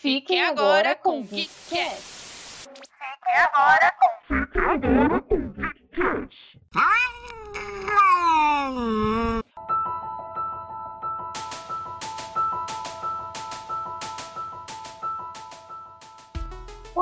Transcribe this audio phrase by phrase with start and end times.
[0.00, 2.00] Fiquem agora com o KitKat.
[2.00, 4.40] Fiquem agora com o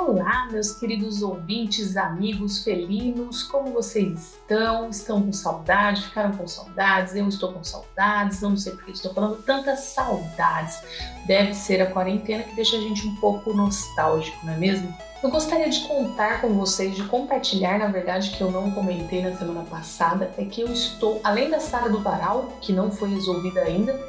[0.09, 4.89] Olá, meus queridos ouvintes, amigos felinos, como vocês estão?
[4.89, 6.01] Estão com saudade?
[6.01, 7.15] Ficaram com saudades?
[7.15, 10.81] Eu estou com saudades, não sei porque estou falando tantas saudades.
[11.27, 14.97] Deve ser a quarentena que deixa a gente um pouco nostálgico, não é mesmo?
[15.23, 19.37] Eu gostaria de contar com vocês, de compartilhar, na verdade, que eu não comentei na
[19.37, 23.61] semana passada, é que eu estou, além da saga do varal, que não foi resolvida
[23.61, 24.01] ainda,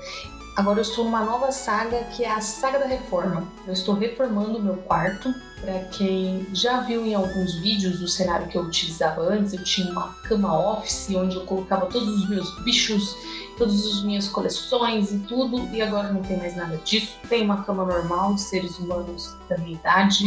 [0.60, 3.48] Agora eu estou numa nova saga que é a saga da reforma.
[3.66, 5.34] Eu estou reformando o meu quarto.
[5.62, 9.90] Para quem já viu em alguns vídeos do cenário que eu utilizava antes, eu tinha
[9.90, 13.16] uma cama office onde eu colocava todos os meus bichos,
[13.58, 17.16] todas as minhas coleções e tudo, e agora não tem mais nada disso.
[17.30, 20.26] Tem uma cama normal de seres humanos da minha idade.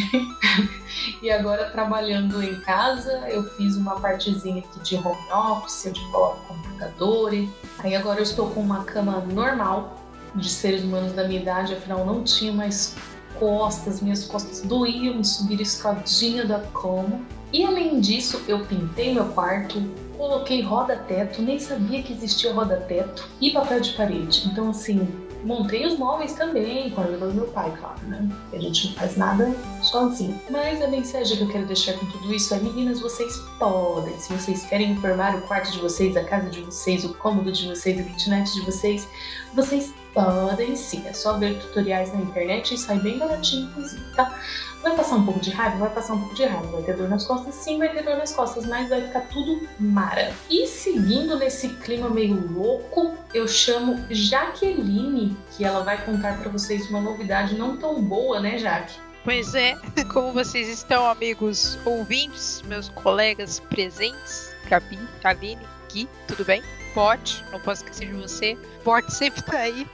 [1.20, 6.40] e agora trabalhando em casa, eu fiz uma partezinha aqui de home office, onde coloco
[6.46, 7.32] computador.
[7.80, 10.01] Aí agora eu estou com uma cama normal
[10.34, 12.96] de seres humanos da minha idade, afinal não tinha mais
[13.38, 17.20] costas, minhas costas doíam de subir a escadinha da cama.
[17.52, 19.82] E além disso, eu pintei meu quarto,
[20.16, 24.48] coloquei roda-teto, nem sabia que existia roda-teto e papel de parede.
[24.50, 25.06] Então, assim,
[25.44, 28.28] montei os móveis também com a ajuda do meu pai, claro, né?
[28.52, 30.40] A gente não faz nada sozinho.
[30.50, 34.32] Mas a mensagem que eu quero deixar com tudo isso é: meninas, vocês podem, se
[34.32, 38.00] vocês querem reformar o quarto de vocês, a casa de vocês, o cômodo de vocês,
[38.00, 39.08] o kitnet de vocês,
[39.54, 44.38] vocês Podem sim, é só ver tutoriais na internet e sai bem baratinho, inclusive, tá?
[44.82, 45.78] Vai passar um pouco de raiva?
[45.78, 46.66] Vai passar um pouco de raiva.
[46.66, 47.54] Vai ter dor nas costas?
[47.54, 50.34] Sim, vai ter dor nas costas, mas vai ficar tudo mara.
[50.50, 56.90] E seguindo nesse clima meio louco, eu chamo Jaqueline, que ela vai contar para vocês
[56.90, 58.98] uma novidade não tão boa, né, Jaque?
[59.24, 59.76] Pois é,
[60.12, 66.60] como vocês estão, amigos ouvintes, meus colegas presentes, Gabi, Aline, Gui, tudo bem?
[66.92, 68.58] Pote, não posso esquecer de você.
[68.82, 69.86] Pote sempre tá aí.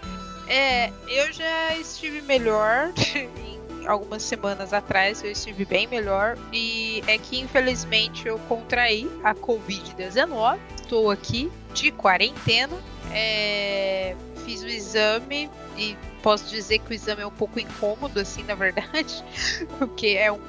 [0.48, 6.38] É, eu já estive melhor em algumas semanas atrás, eu estive bem melhor.
[6.52, 10.58] E é que infelizmente eu contraí a Covid-19.
[10.76, 12.76] Estou aqui de quarentena.
[13.12, 18.42] É, fiz o exame e posso dizer que o exame é um pouco incômodo, assim,
[18.42, 19.22] na verdade,
[19.78, 20.40] porque é um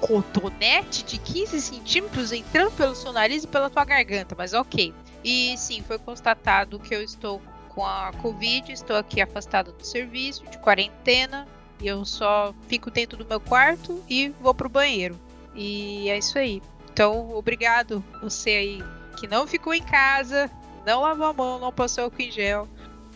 [0.00, 4.94] cotonete de 15 centímetros entrando pelo seu nariz e pela tua garganta, mas ok.
[5.24, 7.42] E sim, foi constatado que eu estou
[7.78, 11.46] com a Covid, estou aqui afastado do serviço, de quarentena,
[11.80, 15.16] e eu só fico dentro do meu quarto e vou pro banheiro.
[15.54, 16.60] E é isso aí.
[16.92, 18.84] Então, obrigado você aí
[19.16, 20.50] que não ficou em casa,
[20.84, 22.68] não lavou a mão, não passou álcool em gel.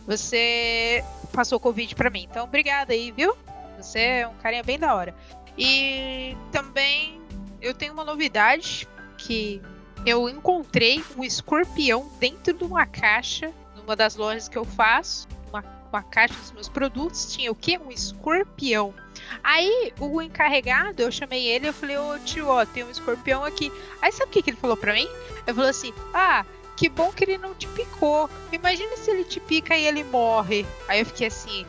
[0.06, 1.02] Você
[1.32, 2.28] passou Covid para mim.
[2.30, 3.36] Então, obrigado aí, viu?
[3.78, 5.12] Você é um carinha bem da hora.
[5.58, 7.20] E também
[7.60, 8.86] eu tenho uma novidade
[9.18, 9.60] que
[10.06, 13.52] eu encontrei um escorpião dentro de uma caixa,
[13.82, 17.78] numa das lojas que eu faço, uma, uma caixa dos meus produtos, tinha o quê?
[17.78, 18.94] Um escorpião.
[19.43, 23.71] Aí o encarregado, eu chamei ele, eu falei, ô tio, ó, tem um escorpião aqui.
[24.00, 25.09] Aí sabe o que, que ele falou pra mim?
[25.47, 26.44] Ele falou assim, ah,
[26.76, 28.28] que bom que ele não te picou.
[28.50, 30.66] Imagina se ele te pica e ele morre.
[30.88, 31.66] Aí eu fiquei assim,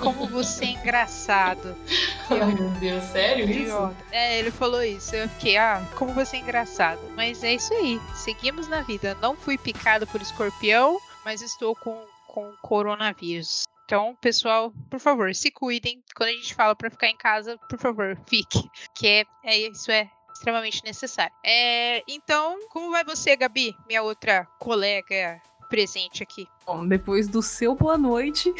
[0.00, 1.76] Como você é engraçado.
[2.30, 3.96] Ai, meu Deus, sério isso?
[4.10, 5.14] É, ele falou isso.
[5.14, 7.00] Eu fiquei, ah, como você é engraçado.
[7.14, 8.00] Mas é isso aí.
[8.14, 9.16] Seguimos na vida.
[9.20, 13.64] Não fui picado por escorpião, mas estou com, com coronavírus.
[13.84, 16.02] Então, pessoal, por favor, se cuidem.
[16.14, 18.70] Quando a gente fala para ficar em casa, por favor, fique.
[18.94, 21.34] Que é, é isso é extremamente necessário.
[21.44, 26.48] É, então, como vai você, Gabi, minha outra colega presente aqui?
[26.66, 28.52] Bom, depois do seu boa noite,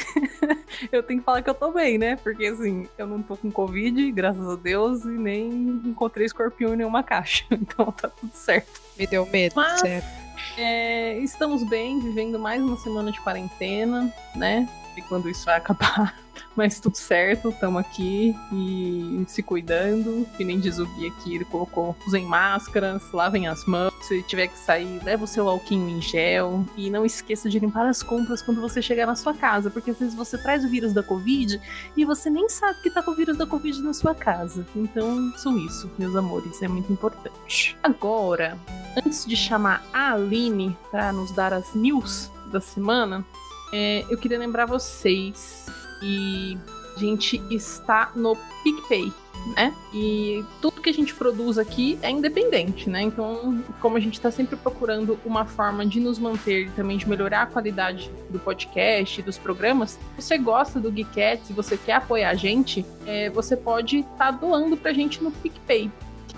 [0.92, 2.16] eu tenho que falar que eu tô bem, né?
[2.16, 5.50] Porque assim, eu não tô com Covid, graças a Deus, e nem
[5.84, 7.44] encontrei escorpião em nenhuma caixa.
[7.60, 8.80] Então tá tudo certo.
[8.98, 10.06] Me deu medo, Mas, sério.
[10.56, 14.68] É, estamos bem, vivendo mais uma semana de quarentena, né?
[14.96, 16.18] E quando isso vai acabar,
[16.56, 20.26] mas tudo certo, estamos aqui e se cuidando.
[20.36, 23.92] Que nem diz o Gui aqui, ele colocou: usem máscaras, lavem as mãos.
[24.02, 26.66] Se tiver que sair, leva o seu alquinho em gel.
[26.76, 29.98] E não esqueça de limpar as compras quando você chegar na sua casa, porque às
[29.98, 31.60] vezes você traz o vírus da Covid
[31.96, 34.66] e você nem sabe que tá com o vírus da Covid na sua casa.
[34.74, 37.76] Então, são isso, meus amores, é muito importante.
[37.82, 38.58] Agora,
[38.96, 43.24] antes de chamar a Aline para nos dar as news da semana,
[43.72, 45.59] é, eu queria lembrar vocês
[46.02, 46.58] e
[46.96, 49.12] a gente está no PicPay
[49.54, 49.74] né?
[49.92, 53.02] E tudo que a gente produz aqui é independente, né?
[53.02, 57.08] Então, como a gente está sempre procurando uma forma de nos manter e também de
[57.08, 61.94] melhorar a qualidade do podcast, dos programas, se você gosta do Geekette, se você quer
[61.94, 65.90] apoiar a gente, é, você pode estar tá doando pra gente no PicPay.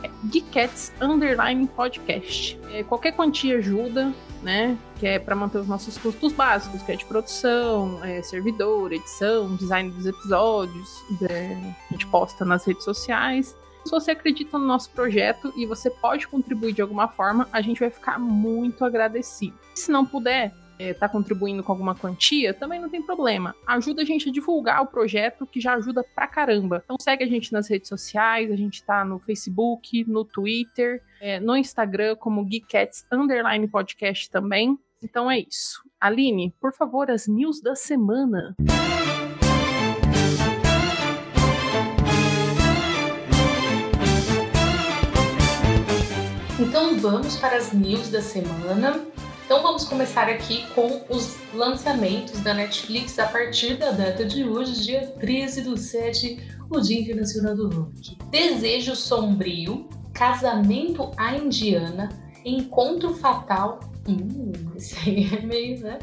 [0.03, 2.59] É Geekettes Underline Podcast.
[2.73, 4.13] É, qualquer quantia ajuda,
[4.43, 4.77] né?
[4.99, 9.55] Que é para manter os nossos custos básicos, que é de produção, é, servidor, edição,
[9.57, 10.89] design dos episódios,
[11.23, 11.57] é,
[11.89, 13.57] a gente posta nas redes sociais.
[13.85, 17.81] Se você acredita no nosso projeto e você pode contribuir de alguma forma, a gente
[17.81, 19.59] vai ficar muito agradecido.
[19.75, 20.55] Se não puder,
[20.91, 23.55] está é, contribuindo com alguma quantia, também não tem problema.
[23.67, 26.83] Ajuda a gente a divulgar o projeto, que já ajuda pra caramba.
[26.85, 31.41] Então segue a gente nas redes sociais, a gente está no Facebook, no Twitter, é,
[31.41, 34.79] no Instagram, como Geekettes Underline Podcast também.
[35.03, 35.83] Então é isso.
[36.01, 38.55] Aline, por favor, as news da semana.
[46.59, 49.12] Então vamos para as news da semana.
[49.45, 54.83] Então vamos começar aqui com os lançamentos da Netflix a partir da data de hoje,
[54.83, 56.39] dia 13 do 7,
[56.71, 58.17] o Dia Internacional do Rock.
[58.31, 62.09] Desejo Sombrio, Casamento à Indiana,
[62.45, 63.81] Encontro Fatal.
[64.09, 65.99] Hum, esse aí é meio, né?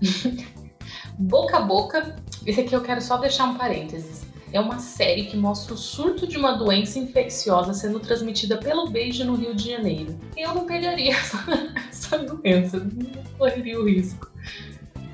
[1.18, 2.16] Boca a Boca.
[2.44, 6.26] Esse aqui eu quero só deixar um parênteses é uma série que mostra o surto
[6.26, 10.18] de uma doença infecciosa sendo transmitida pelo beijo no Rio de Janeiro.
[10.36, 14.30] Eu não pegaria essa, essa doença, não correria o risco.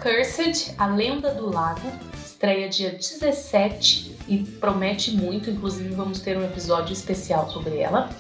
[0.01, 1.89] Cursed, A Lenda do Lago,
[2.25, 8.11] estreia dia 17 e promete muito, inclusive vamos ter um episódio especial sobre ela.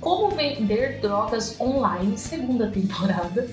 [0.00, 3.48] Como vender drogas online, segunda temporada.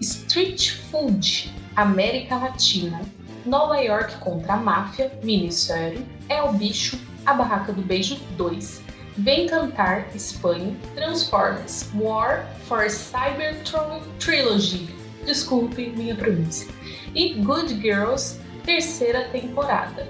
[0.00, 3.00] Street Food, América Latina,
[3.44, 8.82] Nova York contra a Máfia, minissérie, É o Bicho, A Barraca do Beijo 2,
[9.18, 14.88] Vem Cantar, Espanha, Transformers, War for Cybertron Trilogy,
[15.24, 16.68] desculpe minha pronúncia,
[17.14, 20.08] e Good Girls, terceira temporada.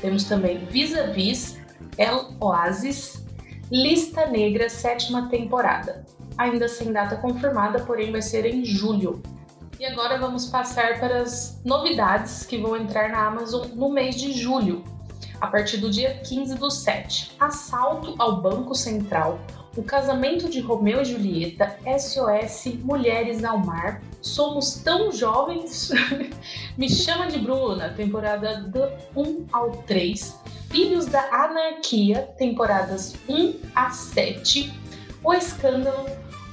[0.00, 1.58] Temos também Vis-a-Vis,
[1.96, 3.24] El Oasis,
[3.70, 6.04] Lista Negra, sétima temporada.
[6.36, 9.22] Ainda sem data confirmada, porém vai ser em julho.
[9.82, 14.32] E agora vamos passar para as novidades que vão entrar na Amazon no mês de
[14.32, 14.84] julho,
[15.40, 17.32] a partir do dia 15 do 7.
[17.40, 19.40] Assalto ao Banco Central,
[19.76, 25.90] O Casamento de Romeu e Julieta, SOS, Mulheres ao Mar, Somos Tão Jovens,
[26.78, 28.84] Me Chama de Bruna, temporada do
[29.20, 30.38] 1 ao 3,
[30.70, 34.72] Filhos da Anarquia, temporadas 1 a 7,
[35.24, 36.06] O Escândalo,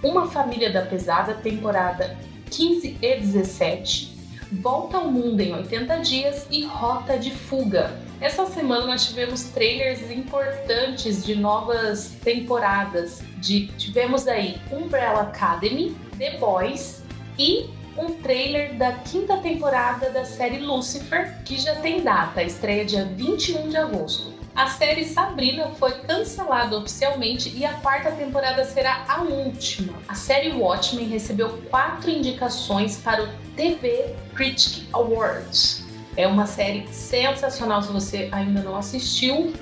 [0.03, 2.17] Uma Família da Pesada, temporada
[2.49, 4.19] 15 e 17,
[4.51, 7.93] Volta ao Mundo em 80 Dias e Rota de Fuga.
[8.19, 13.21] Essa semana nós tivemos trailers importantes de novas temporadas.
[13.37, 17.03] De, tivemos aí Umbrella Academy, The Boys
[17.37, 23.05] e um trailer da quinta temporada da série Lucifer, que já tem data, estreia dia
[23.05, 24.38] 21 de agosto.
[24.59, 29.93] A série Sabrina foi cancelada oficialmente e a quarta temporada será a última.
[30.05, 35.87] A série Watchmen recebeu quatro indicações para o TV Critic Awards.
[36.17, 37.81] É uma série sensacional.
[37.81, 39.53] Se você ainda não assistiu,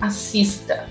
[0.00, 0.88] assista.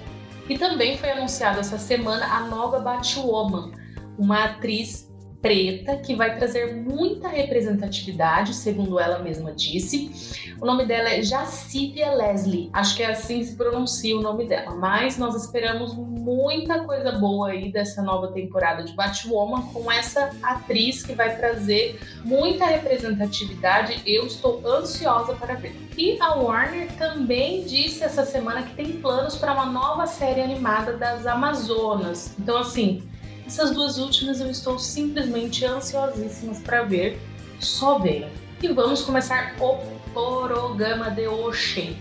[0.47, 3.71] E também foi anunciada essa semana a nova Batwoman,
[4.15, 5.11] uma atriz
[5.45, 10.33] preta que vai trazer muita representatividade, segundo ela mesma disse.
[10.59, 14.47] O nome dela é Jacívia Leslie, acho que é assim que se pronuncia o nome
[14.47, 20.31] dela, mas nós esperamos muita coisa boa aí dessa nova temporada de Batwoman com essa
[20.41, 24.01] atriz que vai trazer muita representatividade.
[24.03, 25.75] Eu estou ansiosa para ver.
[25.95, 30.93] E a Warner também disse essa semana que tem planos para uma nova série animada
[30.93, 32.33] das Amazonas.
[32.39, 33.03] Então, assim,
[33.45, 37.19] essas duas últimas eu estou simplesmente ansiosíssimas para ver.
[37.59, 38.27] Só ver.
[38.61, 39.77] E vamos começar o
[40.13, 41.97] programa de hoje.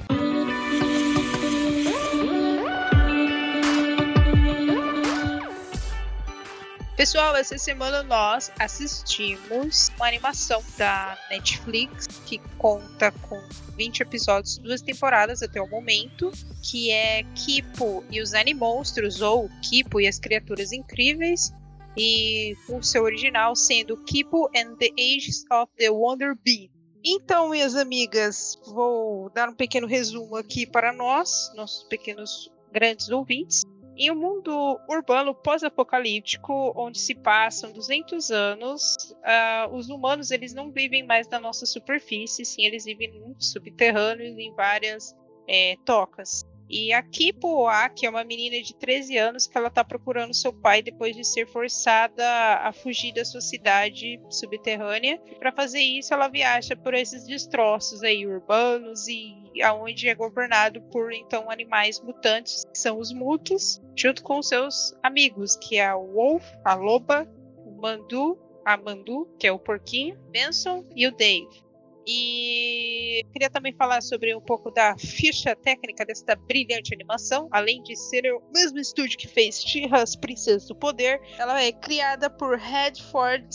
[6.97, 13.43] Pessoal, essa semana nós assistimos uma animação da Netflix que conta com
[13.77, 16.31] 20 episódios, duas temporadas até o momento,
[16.63, 21.53] que é Kipo e os Animonstros, ou Kipo e as Criaturas Incríveis,
[21.97, 26.71] e o seu original sendo Kipo and the Ages of the Wonder Bee.
[27.05, 33.65] Então, minhas amigas, vou dar um pequeno resumo aqui para nós, nossos pequenos grandes ouvintes.
[33.97, 40.73] Em um mundo urbano pós-apocalíptico, onde se passam 200 anos, uh, os humanos eles não
[40.73, 45.15] vivem mais na nossa superfície, sim, eles vivem subterrâneos em várias
[45.47, 46.45] é, tocas.
[46.69, 50.53] E a Kipo que é uma menina de 13 anos, que ela tá procurando seu
[50.53, 52.25] pai depois de ser forçada
[52.63, 55.21] a fugir da sua cidade subterrânea.
[55.39, 61.13] Para fazer isso, ela viaja por esses destroços aí urbanos e aonde é governado por
[61.13, 66.45] então animais mutantes, que são os Mooks, junto com seus amigos, que é o Wolf,
[66.65, 67.29] a Loba,
[67.65, 71.64] o Mandu, a Mandu, que é o porquinho, Benson e o Dave.
[72.07, 77.49] E queria também falar sobre um pouco da ficha técnica desta brilhante animação.
[77.51, 82.29] Além de ser o mesmo estúdio que fez She-Ra's Princesa do Poder, ela é criada
[82.29, 83.49] por Redford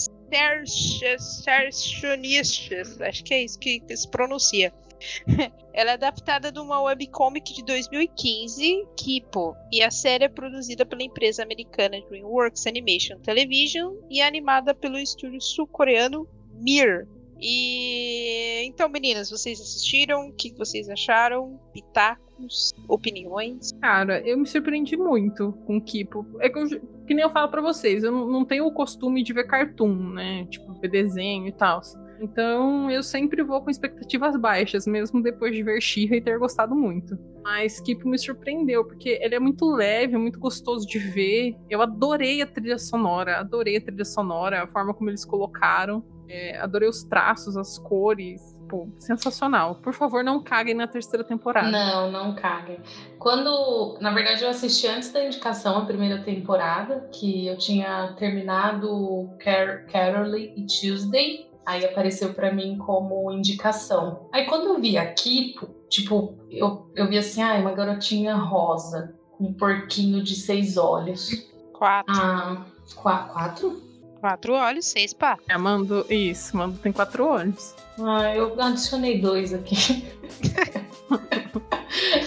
[1.17, 3.01] Starshionistas.
[3.01, 4.73] Acho que é isso que se pronuncia.
[5.73, 11.03] Ela é adaptada de uma webcomic de 2015, Kipo, e a série é produzida pela
[11.03, 17.07] empresa americana DreamWorks Animation Television e animada pelo estúdio sul-coreano Mir.
[17.41, 20.27] E então, meninas, vocês assistiram?
[20.27, 21.59] O que vocês acharam?
[21.73, 22.71] Pitacos?
[22.87, 23.71] Opiniões?
[23.81, 26.25] Cara, eu me surpreendi muito com o Kipo.
[26.39, 26.67] É que, eu,
[27.07, 30.45] que nem eu falo pra vocês, eu não, tenho o costume de ver cartoon, né?
[30.45, 31.81] Tipo, ver desenho e tal.
[32.21, 36.75] Então eu sempre vou com expectativas baixas, mesmo depois de ver Shira e ter gostado
[36.75, 37.17] muito.
[37.41, 41.55] Mas Kipo me surpreendeu, porque ele é muito leve, muito gostoso de ver.
[41.69, 46.03] Eu adorei a trilha sonora, adorei a trilha sonora, a forma como eles colocaram.
[46.29, 48.39] É, adorei os traços, as cores.
[48.69, 49.75] Pô, sensacional.
[49.75, 51.71] Por favor, não caguem na terceira temporada.
[51.71, 52.79] Não, não caguem.
[53.17, 59.27] Quando, na verdade, eu assisti antes da indicação a primeira temporada, que eu tinha terminado
[59.43, 59.87] Car
[60.35, 61.49] e Tuesday.
[61.65, 64.27] Aí apareceu para mim como indicação.
[64.31, 65.55] Aí quando eu vi aqui,
[65.89, 71.47] tipo, eu, eu vi assim, ah, uma garotinha rosa, com um porquinho de seis olhos.
[71.73, 72.13] Quatro.
[72.15, 73.88] Ah, qu quatro?
[74.19, 75.37] Quatro olhos, seis pá.
[75.47, 77.73] É, Mando, isso, Mando tem quatro olhos.
[77.99, 79.75] Ah, eu adicionei dois aqui.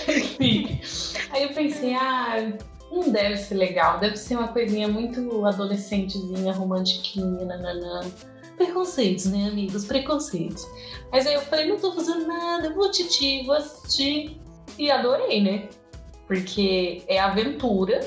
[0.08, 0.80] Enfim.
[1.30, 2.52] Aí eu pensei, ah,
[2.90, 8.00] não deve ser legal, deve ser uma coisinha muito adolescentezinha, romantiquinha, nananã.
[8.56, 9.84] Preconceitos, né, amigos?
[9.84, 10.66] Preconceitos.
[11.10, 14.40] Mas aí eu falei, não tô fazendo nada, vou assistir, vou assistir.
[14.78, 15.68] E adorei, né?
[16.26, 18.00] Porque é aventura,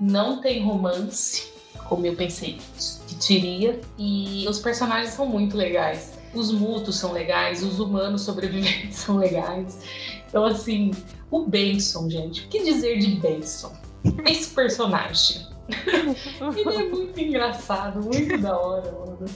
[0.00, 1.52] não tem romance,
[1.88, 2.58] como eu pensei
[3.05, 3.80] que teria.
[3.98, 6.18] E os personagens são muito legais.
[6.34, 9.78] Os mutos são legais, os humanos sobreviventes são legais.
[10.28, 10.90] Então, assim,
[11.30, 13.72] o Benson, gente, o que dizer de Benson?
[14.26, 15.46] Esse personagem.
[16.56, 19.26] Ele é muito engraçado, muito da hora, mano.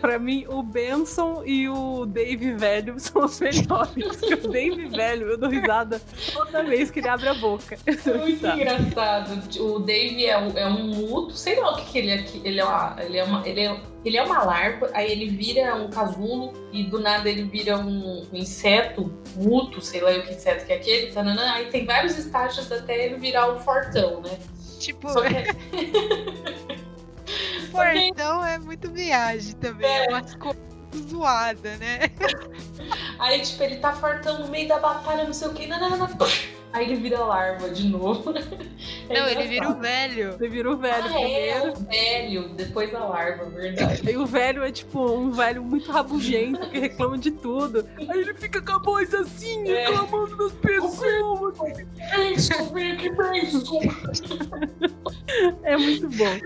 [0.00, 4.22] Pra mim, o Benson e o Dave velho são os melhores.
[4.44, 6.00] O Dave velho, eu dou risada
[6.32, 7.76] toda vez que ele abre a boca.
[7.86, 9.42] É muito engraçado.
[9.60, 12.24] O Dave é um, é um muto, sei lá o que, que ele é.
[12.44, 15.74] Ele é, uma, ele, é uma, ele, é, ele é uma larva, aí ele vira
[15.74, 20.34] um casulo e do nada ele vira um, um inseto muto, sei lá o que
[20.34, 21.52] inseto que é aquele, tananã.
[21.52, 24.38] aí tem vários estágios até ele virar um fortão, né?
[24.78, 25.08] Tipo.
[25.22, 25.46] Que-
[27.72, 29.86] Portão é muito viagem também.
[29.90, 30.08] É, É.
[30.08, 30.62] umas coisas
[31.10, 31.98] zoadas, né?
[33.18, 36.08] Aí, tipo, ele tá fortão no meio da batalha, não sei o que, nananana,
[36.76, 38.34] aí ele vira larva de novo.
[39.08, 40.34] É Não, ele vira o velho.
[40.40, 41.72] Ele vira o velho Ah, é, primeiro.
[41.72, 44.02] o velho, depois a larva, verdade.
[44.10, 47.88] E o velho é tipo um velho muito rabugento que reclama de tudo.
[48.08, 49.86] Aí ele fica com a voz assim, É.
[49.88, 51.56] reclamando das pessoas.
[52.10, 52.72] Benção.
[55.62, 56.38] É muito bom.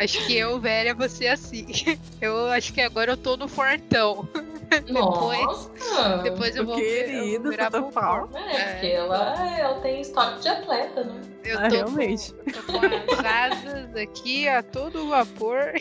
[0.00, 1.66] Acho que eu, velha, você assim.
[2.20, 4.26] Eu acho que agora eu tô no fortão.
[4.88, 6.20] Nossa!
[6.22, 8.26] Depois eu vou, ver- eu Querido, vou virar total.
[8.28, 8.38] vovó.
[8.38, 11.20] É, porque ela, ela tem histórico de atleta, né?
[11.44, 12.32] Eu Ah, tô, realmente.
[12.32, 15.72] Com, tô com as asas aqui a todo vapor.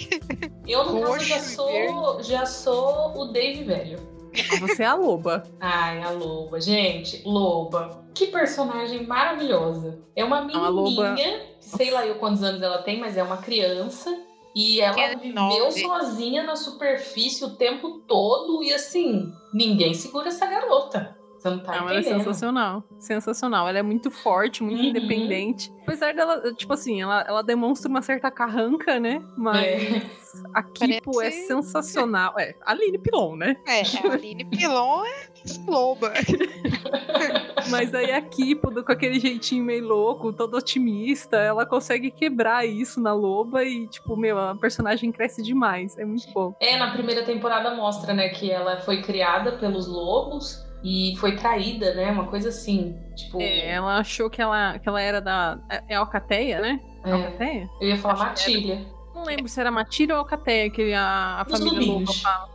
[0.68, 4.00] Eu, no caso, já sou, já sou o Dave velho.
[4.60, 5.44] Você é a loba.
[5.60, 6.60] Ai, a Loba.
[6.62, 8.04] Gente, Loba.
[8.14, 10.00] Que personagem maravilhosa.
[10.16, 14.16] É uma menininha, sei lá eu quantos anos ela tem, mas é uma criança.
[14.56, 15.82] E ela Que viveu nove.
[15.82, 18.64] sozinha na superfície o tempo todo.
[18.64, 21.16] E assim, ninguém segura essa garota.
[21.40, 22.84] Você não tá Não, ela é sensacional.
[23.00, 23.68] Sensacional.
[23.70, 24.90] Ela é muito forte, muito Uhum.
[24.90, 25.72] independente.
[25.84, 29.22] Apesar dela, tipo assim, ela, ela demonstra uma certa carranca, né?
[29.38, 30.02] Mas É.
[30.54, 32.34] a Kipo é Parece- sensacional.
[32.38, 33.56] É, a Aline Pilon, né?
[33.66, 36.12] É, a Aline Pilon é loba.
[37.70, 43.00] Mas aí a Kipo, com aquele jeitinho meio louco, todo otimista, ela consegue quebrar isso
[43.02, 45.98] na loba e, tipo, meu, a personagem cresce demais.
[45.98, 46.54] É muito bom.
[46.60, 51.94] É, na primeira temporada mostra, né, que ela foi criada pelos lobos e foi traída,
[51.94, 52.12] né?
[52.12, 52.98] Uma coisa assim.
[53.16, 53.42] Tipo.
[53.42, 55.60] É, ela achou que ela, que ela era da.
[55.70, 56.80] É, é Alcateia, né?
[57.04, 57.70] é, Alcateia?
[57.82, 58.86] eu ia falar Acho matilha.
[59.14, 62.50] Não lembro se era Matilha ou Alcateia que a, a família loba fala.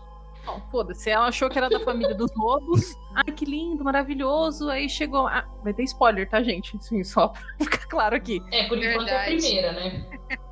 [0.47, 1.11] Bom, foda-se.
[1.11, 2.95] Ela achou que era da família dos lobos.
[3.17, 4.69] Ai, que lindo, maravilhoso.
[4.71, 5.27] Aí chegou.
[5.27, 6.77] Ah, vai ter spoiler, tá, gente?
[6.83, 8.43] Sim, só pra ficar claro aqui.
[8.51, 9.37] É, por enquanto é a Verdade.
[9.37, 10.05] primeira, né?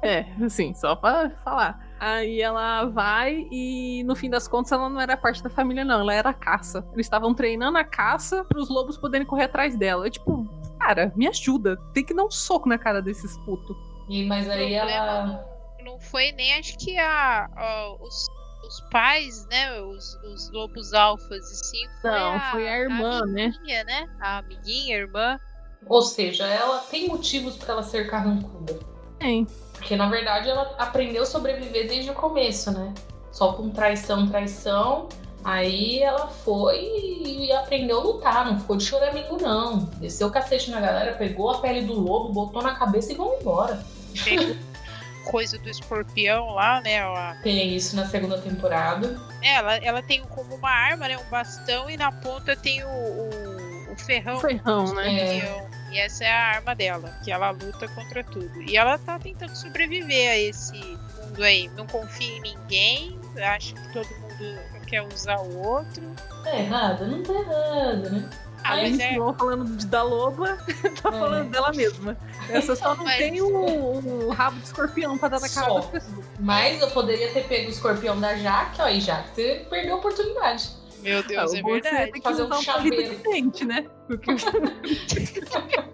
[0.02, 1.78] É, assim, só pra falar.
[2.04, 6.00] Aí ela vai e no fim das contas ela não era parte da família, não.
[6.00, 6.84] Ela era a caça.
[6.92, 10.04] Eles estavam treinando a caça pros lobos poderem correr atrás dela.
[10.06, 10.44] Eu, tipo,
[10.80, 11.76] cara, me ajuda.
[11.94, 13.76] Tem que dar um soco na cara desses putos.
[14.08, 15.46] E, mas aí ela.
[15.84, 18.26] Não foi nem acho que a, a- os,
[18.66, 19.80] os pais, né?
[19.82, 23.44] Os, os lobos alfas, e sim foi Não, a, foi a irmã, né?
[23.44, 24.06] amiguinha, né?
[24.20, 25.38] A amiguinha, a irmã.
[25.86, 28.76] Ou seja, ela tem motivos pra ela ser carrancuda.
[29.20, 29.46] Tem.
[29.82, 32.94] Porque na verdade ela aprendeu a sobreviver desde o começo, né?
[33.32, 35.08] Só com traição, traição.
[35.44, 39.78] Aí ela foi e aprendeu a lutar, não ficou de choramingo, não.
[39.96, 43.36] Desceu o cacete na galera, pegou a pele do lobo, botou na cabeça e vão
[43.40, 43.84] embora.
[44.22, 44.56] Tem
[45.28, 46.94] coisa do escorpião lá, né?
[46.94, 49.20] Ela, Tem isso na segunda temporada.
[49.42, 51.18] ela, ela tem como uma arma, né?
[51.18, 54.38] Um bastão e na ponta tem o, o, o ferrão.
[54.38, 55.40] Ferrão, né?
[55.40, 55.81] É.
[55.92, 58.62] E essa é a arma dela, que ela luta contra tudo.
[58.62, 61.68] E ela tá tentando sobreviver a esse mundo aí.
[61.76, 66.02] Não confia em ninguém, acha que todo mundo quer usar o outro.
[66.42, 67.06] Tá errado?
[67.06, 68.30] Não tá errado, né?
[68.64, 70.56] Ah, A Alice é, Swan falando de, da loba,
[71.02, 71.12] tá É.
[71.12, 72.16] falando dela mesma.
[72.48, 75.74] Essa só não Mas- tem o, o rabo de escorpião pra dar na cara Só.
[75.80, 76.24] das pessoas.
[76.38, 79.98] Mas eu poderia ter pego o escorpião da Jaque, ó, e Jaque, você perdeu a
[79.98, 80.70] oportunidade.
[81.02, 82.12] Meu Deus, Ah, é é verdade.
[82.12, 83.16] tem que Fazer um usar um palito chaveiro.
[83.16, 83.86] de dente, né?
[84.06, 84.30] Porque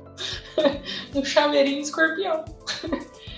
[1.15, 2.45] Um chaveirinho de escorpião.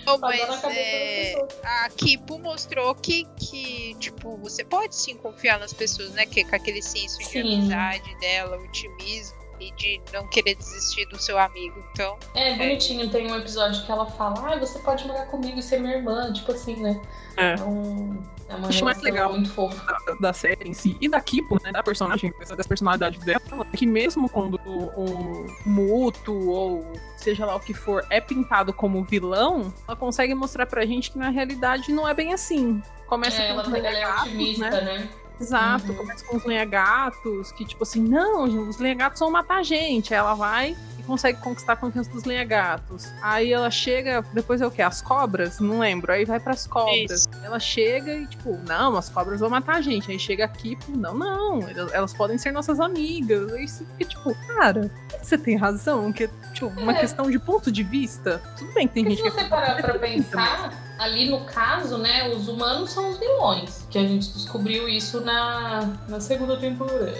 [0.06, 6.10] Oh, mas é, a Kipo mostrou que, que, tipo, você pode sim confiar nas pessoas,
[6.12, 6.24] né?
[6.26, 7.40] Que com aquele senso de Sim.
[7.40, 11.84] amizade dela, otimismo e de não querer desistir do seu amigo.
[11.92, 13.10] Então, É, bonitinho.
[13.10, 16.32] Tem um episódio que ela fala, ah, você pode morar comigo e ser minha irmã.
[16.32, 17.00] Tipo assim, né?
[17.36, 17.54] É.
[17.62, 19.30] um- é uma Acho mais legal.
[19.32, 19.80] muito fofa.
[20.06, 23.40] da, da série em si e da Kipo, né, da personagem, das personalidades dela,
[23.76, 29.02] que mesmo quando o, o Muto ou seja lá o que for é pintado como
[29.04, 32.82] vilão, ela consegue mostrar pra gente que na realidade não é bem assim.
[33.06, 34.80] Começa É, com ela, os ela é otimista, né?
[34.98, 35.08] né?
[35.40, 35.94] Exato, Uhum.
[35.96, 40.12] começa com os lenha-gatos, que tipo assim, não, os lenha-gatos vão matar a gente.
[40.12, 40.76] Aí ela vai
[41.10, 43.08] consegue conquistar a confiança dos lenha-gatos.
[43.20, 44.80] Aí ela chega, depois é o quê?
[44.80, 45.58] As cobras?
[45.58, 46.12] Não lembro.
[46.12, 47.28] Aí vai pras cobras.
[47.42, 50.10] Ela chega e tipo, não, as cobras vão matar a gente.
[50.10, 53.52] Aí chega aqui, tipo, não, não, elas, podem ser nossas amigas.
[53.52, 57.00] Aí você fica tipo, cara, você tem razão, que é tipo, uma É.
[57.00, 58.40] questão de ponto de vista.
[58.56, 61.98] Tudo bem que tem Porque gente se que você parar pra pensar, ali no caso,
[61.98, 63.86] né, os humanos são os vilões.
[63.90, 67.12] Que a gente descobriu isso na, na segunda temporada.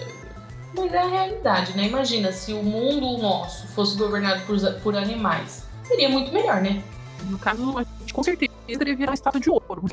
[0.75, 1.87] Mas é a realidade, né?
[1.87, 5.65] Imagina se o mundo nosso fosse governado por, por animais.
[5.83, 6.81] Seria muito melhor, né?
[7.25, 9.83] No caso, a gente com certeza deveria virar uma estátua de ouro.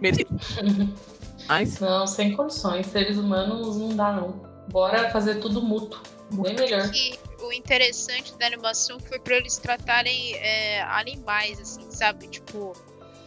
[0.00, 0.30] Merecido.
[1.48, 2.86] Mas Não, sem condições.
[2.86, 4.40] Seres humanos não dá, não.
[4.70, 6.00] Bora fazer tudo mútuo.
[6.30, 6.90] Bem melhor.
[6.90, 12.26] que o interessante da animação foi pra eles tratarem é, animais, assim, sabe?
[12.28, 12.72] Tipo,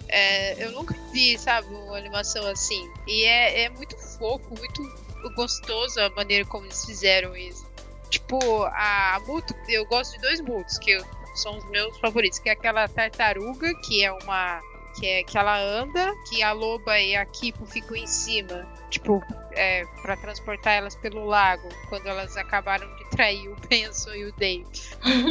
[0.08, 2.90] é, eu nunca vi, sabe, uma animação assim.
[3.08, 7.66] E é, é muito fofo, muito gostoso a maneira como eles fizeram isso.
[8.10, 10.98] Tipo, a Muto, eu gosto de dois Mutos, que
[11.36, 14.62] são os meus favoritos, que é aquela tartaruga, que é uma.
[14.98, 18.66] Que, é, que ela anda, que a loba e a Kipo ficam em cima.
[18.90, 24.26] Tipo, é, para transportar elas pelo lago, quando elas acabaram de trair o Benson e
[24.26, 24.66] o Dave.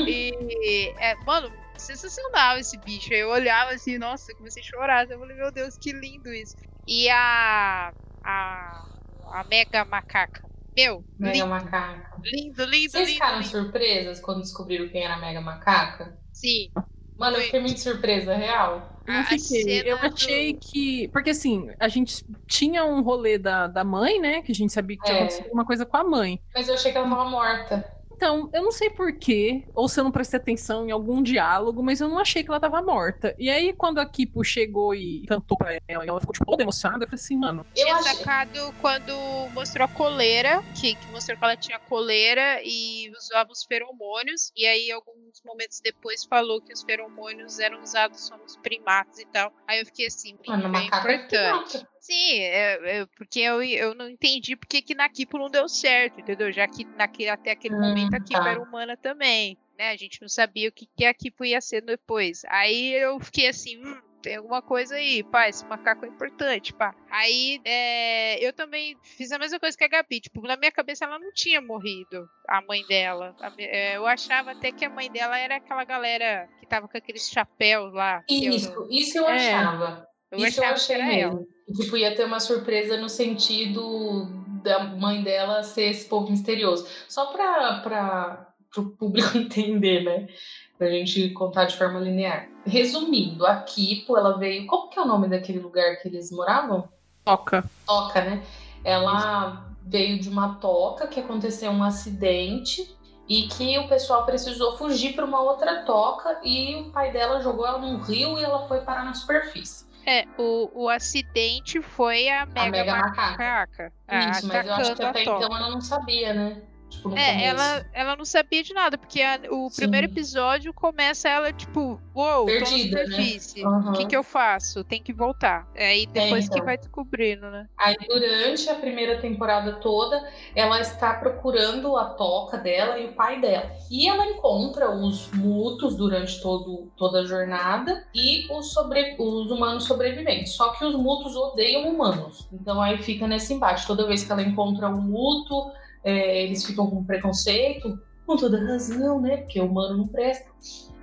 [0.07, 3.13] E, é, mano, sensacional esse bicho.
[3.13, 5.11] Eu olhava assim, nossa, comecei a chorar.
[5.11, 6.57] Eu falei, meu Deus, que lindo isso.
[6.87, 7.93] E a.
[8.23, 8.87] A,
[9.33, 10.45] a Mega Macaca.
[10.77, 12.17] Meu, Mega lindo, macaca.
[12.25, 13.49] lindo, lindo, Vocês lindo, ficaram lindo.
[13.49, 16.19] surpresas quando descobriram quem era a Mega Macaca?
[16.33, 16.71] Sim.
[17.17, 17.45] Mano, eu Foi.
[17.45, 19.01] fiquei muito surpresa, real.
[19.07, 19.83] A fiquei.
[19.89, 21.07] Eu do- achei que.
[21.09, 24.43] Porque assim, a gente tinha um rolê da, da mãe, né?
[24.43, 25.21] Que a gente sabia que tinha É.
[25.21, 26.41] acontecido alguma coisa com a mãe.
[26.53, 27.85] Mas eu achei que ela tava morta.
[28.17, 32.01] Então, eu não sei porquê, ou se eu não prestei atenção em algum diálogo, mas
[32.01, 33.35] eu não achei que ela tava morta.
[33.39, 36.63] E aí, quando a Kipo chegou e cantou pra ela, e ela ficou, tipo, toda
[36.63, 38.15] emocionada, eu falei assim, mano, Eu tinha achei.
[38.15, 39.13] sacado quando
[39.53, 44.53] mostrou a coleira, que, que mostrou que ela tinha coleira e usava os feromônios.
[44.57, 49.27] E aí, alguns momentos depois, falou que os feromônios eram usados só nos primatas e
[49.27, 49.53] tal.
[49.67, 51.87] Aí eu fiquei assim, Mano, é é importante.
[52.05, 56.21] Sim, é- é porque eu, eu não entendi porque que na Kipo não deu certo,
[56.21, 56.53] entendeu?
[56.53, 58.51] Já que naquele, até aquele Hum, momento a Kipo tá.
[58.51, 59.89] era humana também, né?
[59.89, 62.43] A gente não sabia o que, que a Kipo ia ser depois.
[62.49, 66.95] Aí eu fiquei assim, hum, tem alguma coisa aí, pá, esse macaco é importante, pá.
[67.11, 71.07] Aí é, eu também fiz a mesma coisa que a Gabi, tipo, na minha cabeça
[71.07, 73.35] ela não tinha morrido, a mãe dela.
[73.41, 76.99] A é, eu achava até que a mãe dela era aquela galera que tava com
[76.99, 78.23] aqueles chapéus lá.
[78.29, 79.55] que eu, Isso, isso eu É.
[79.55, 80.14] achava.
[80.41, 81.35] Eu isso eu achei que era ela.
[81.35, 81.49] mesmo.
[81.75, 84.29] Tipo, ia ter uma surpresa no sentido
[84.63, 86.87] da mãe dela ser esse povo misterioso.
[87.09, 90.29] Só pra, pra, pro público entender, né?
[90.77, 92.49] Pra gente contar de forma linear.
[92.67, 94.67] Resumindo, a Kipo, ela veio.
[94.67, 96.89] Como que é o nome daquele lugar que eles moravam?
[97.25, 97.65] Toca.
[97.87, 98.43] Toca, né?
[98.83, 102.95] Ela veio de uma toca que aconteceu um acidente
[103.29, 107.67] e que o pessoal precisou fugir para uma outra toca e o pai dela jogou
[107.67, 109.87] ela num rio e ela foi parar na superfície.
[110.07, 113.31] É, o, o acidente foi a Mega, Mega Macaca.
[113.31, 113.93] Macaca.
[114.09, 116.63] ah, Isso, mas eu acho que a até então ela não sabia, né?
[116.89, 117.45] Tipo, É, começo.
[117.45, 119.77] ela, ela não sabia de nada, porque a- o Sim.
[119.83, 123.05] primeiro episódio começa ela, tipo, uou, Perdida, tô né?
[123.05, 123.67] na superfície.
[123.67, 124.85] O que, que eu faço?
[124.85, 125.67] Tem que voltar.
[125.75, 126.65] É aí depois que então.
[126.67, 127.69] vai descobrindo, né?
[127.77, 133.41] Aí, durante a primeira temporada toda, ela está procurando a toca dela e o pai
[133.41, 133.73] dela.
[133.91, 139.85] E ela encontra os mutos durante todo, toda a jornada e os, sobre, os humanos
[139.85, 140.53] sobreviventes.
[140.53, 142.47] Só que os mutos odeiam humanos.
[142.53, 143.87] Então aí fica nesse embate.
[143.87, 145.73] Toda vez que ela encontra um muto,
[146.05, 147.99] é, eles ficam com preconceito.
[148.27, 149.39] Com toda razão, né?
[149.39, 150.51] Porque o humano não presta.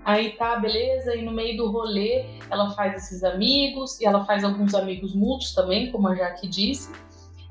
[0.03, 4.43] Aí tá, beleza, e no meio do rolê ela faz esses amigos, e ela faz
[4.43, 6.91] alguns amigos mútuos também, como a Jaque disse,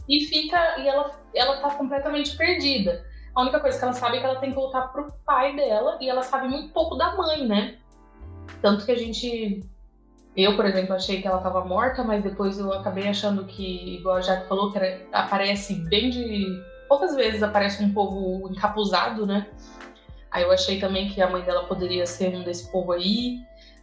[0.08, 3.04] e fica, e ela, ela tá completamente perdida.
[3.32, 5.96] A única coisa que ela sabe é que ela tem que voltar pro pai dela,
[6.00, 7.78] e ela sabe muito pouco da mãe, né?
[8.60, 9.64] Tanto que a gente.
[10.36, 14.16] Eu, por exemplo, achei que ela tava morta, mas depois eu acabei achando que, igual
[14.16, 16.46] a Jaque falou, que era- aparece bem de.
[16.90, 19.46] Poucas vezes aparece um povo encapuzado, né?
[20.29, 23.38] Aí eu achei também que a mãe dela poderia ser um desse povo aí.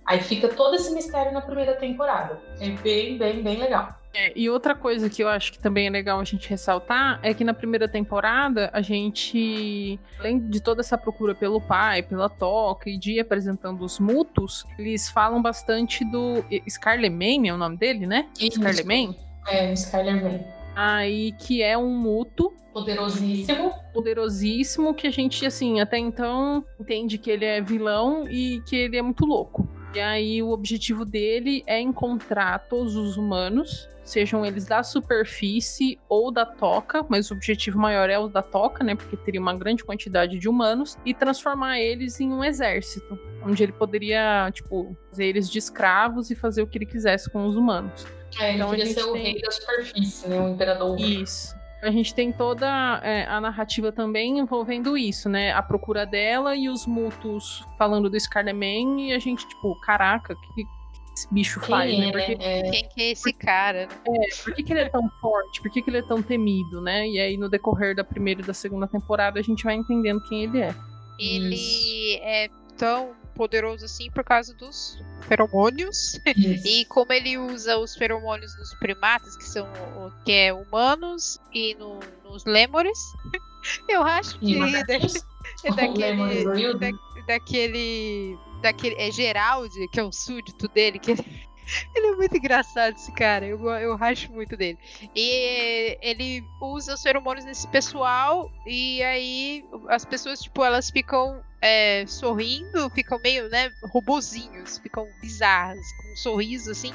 [0.05, 2.37] Aí fica todo esse mistério na primeira temporada.
[2.59, 3.95] É bem, bem, bem legal.
[4.13, 7.33] É, e outra coisa que eu acho que também é legal a gente ressaltar é
[7.33, 12.89] que na primeira temporada a gente, além de toda essa procura pelo pai, pela toca
[12.89, 18.05] e de ir apresentando os mutos, eles falam bastante do Scarlemagne, é o nome dele,
[18.05, 18.27] né?
[18.37, 18.59] Isso.
[18.59, 19.17] Scarlemagne.
[19.47, 20.56] É, o Skyler Man.
[20.79, 23.73] Aí que é um muto Poderosíssimo.
[23.91, 28.95] poderosíssimo que a gente, assim, até então entende que ele é vilão e que ele
[28.95, 29.67] é muito louco.
[29.95, 36.31] E aí o objetivo dele é encontrar todos os humanos, sejam eles da superfície ou
[36.31, 38.93] da toca, mas o objetivo maior é o da toca, né?
[38.93, 43.71] Porque teria uma grande quantidade de humanos, e transformar eles em um exército, onde ele
[43.71, 48.05] poderia, tipo, fazer eles de escravos e fazer o que ele quisesse com os humanos.
[48.39, 50.39] É, ele Então queria gente ser o tem- rei da superfície, né?
[50.39, 50.99] O imperador.
[50.99, 51.55] Isso.
[51.81, 55.51] A gente tem toda é, a narrativa também envolvendo isso, né?
[55.53, 60.35] A procura dela e os mutos falando do Scarleman e a gente, tipo, caraca, o
[60.55, 60.65] que,
[61.13, 62.11] esse bicho Quem faz, é, né?
[62.11, 62.37] Porque?
[62.39, 63.87] É, Quem que é esse cara?
[63.87, 64.19] né?
[64.43, 65.61] por que, que ele é tão forte?
[65.61, 67.07] Por que, que ele é tão temido, né?
[67.07, 70.43] E aí, no decorrer da primeira e da segunda temporada, a gente vai entendendo quem
[70.45, 70.73] ele é.
[71.19, 76.19] Ele é tão poderoso assim por causa dos feromônios.
[76.35, 76.67] isso.
[76.67, 81.75] E como ele usa os feromônios nos primatas, que são o que é humanos, e
[81.75, 82.97] no- nos lêmures,
[83.87, 86.79] eu acho que é daquele, Hildo?
[86.79, 86.91] da-
[87.27, 91.46] daquele, daquele, é Geraldi, que é o súdito dele, que ele,
[91.95, 94.77] ele é muito engraçado esse cara, eu, eu racho muito dele.
[95.15, 102.05] E ele usa os feromônios nesse pessoal, e aí as pessoas, tipo, elas ficam é,
[102.05, 106.93] sorrindo, ficam meio, né, robozinhos, ficam bizarras, com um sorriso assim.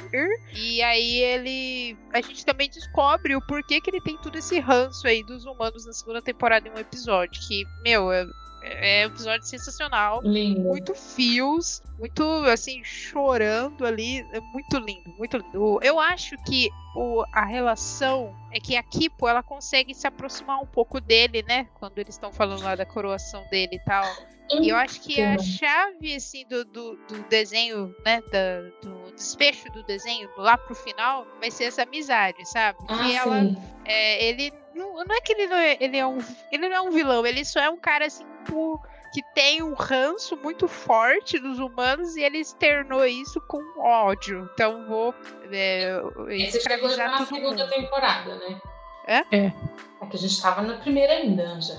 [0.54, 1.96] E aí ele.
[2.12, 5.84] A gente também descobre o porquê que ele tem todo esse ranço aí dos humanos
[5.86, 7.40] na segunda temporada em um episódio.
[7.46, 8.12] Que, meu,
[8.62, 10.20] é, é um episódio sensacional.
[10.22, 10.60] Lindo.
[10.60, 14.26] Muito fios, muito assim, chorando ali.
[14.32, 15.80] É muito lindo, muito lindo.
[15.82, 20.66] Eu acho que o, a relação é que a Kipo ela consegue se aproximar um
[20.66, 21.68] pouco dele, né?
[21.74, 24.04] Quando eles estão falando lá da coroação dele e tal.
[24.50, 25.44] E eu acho que a Então.
[25.44, 31.26] chave, assim, do, do, do desenho, né, da- do desfecho do desenho, lá pro final,
[31.40, 32.78] vai ser essa amizade, sabe?
[32.88, 33.56] Ah, que ela, sim.
[33.86, 36.18] é, ele, não, não é que ele não é, ele é um,
[36.50, 38.80] ele não é um vilão, ele só é um cara, assim, por-
[39.12, 44.48] que tem um ranço muito forte dos humanos e ele externou isso com ódio.
[44.54, 45.14] Então vou
[45.50, 47.70] é, Esse chegou já na segunda mundo.
[47.70, 48.60] temporada, né?
[49.06, 49.18] É?
[49.36, 49.52] É.
[50.00, 51.78] É que a gente tava na primeira ainda, Anja.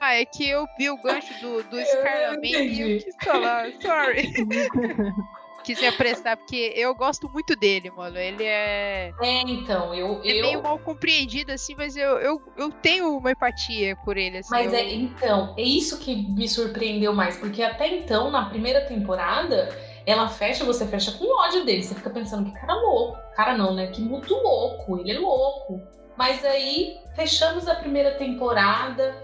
[0.00, 4.32] Ah, é que eu vi o gancho do, do Scarlet e eu quis falar, sorry.
[5.64, 8.18] quis me apressar, porque eu gosto muito dele, mano.
[8.18, 10.20] Ele é, É, então, eu.
[10.24, 10.42] é eu...
[10.42, 14.50] meio mal compreendido, assim, mas eu, eu, eu tenho uma empatia por ele, assim.
[14.50, 18.82] Mas eu- é, então, é isso que me surpreendeu mais, porque até então, na primeira
[18.86, 19.68] temporada,
[20.06, 21.82] ela fecha, você fecha com ódio dele.
[21.82, 23.18] Você fica pensando que cara louco.
[23.34, 23.86] Cara não, né?
[23.88, 25.80] Que muito louco, ele é louco.
[26.16, 29.14] Mas aí, fechamos a primeira temporada,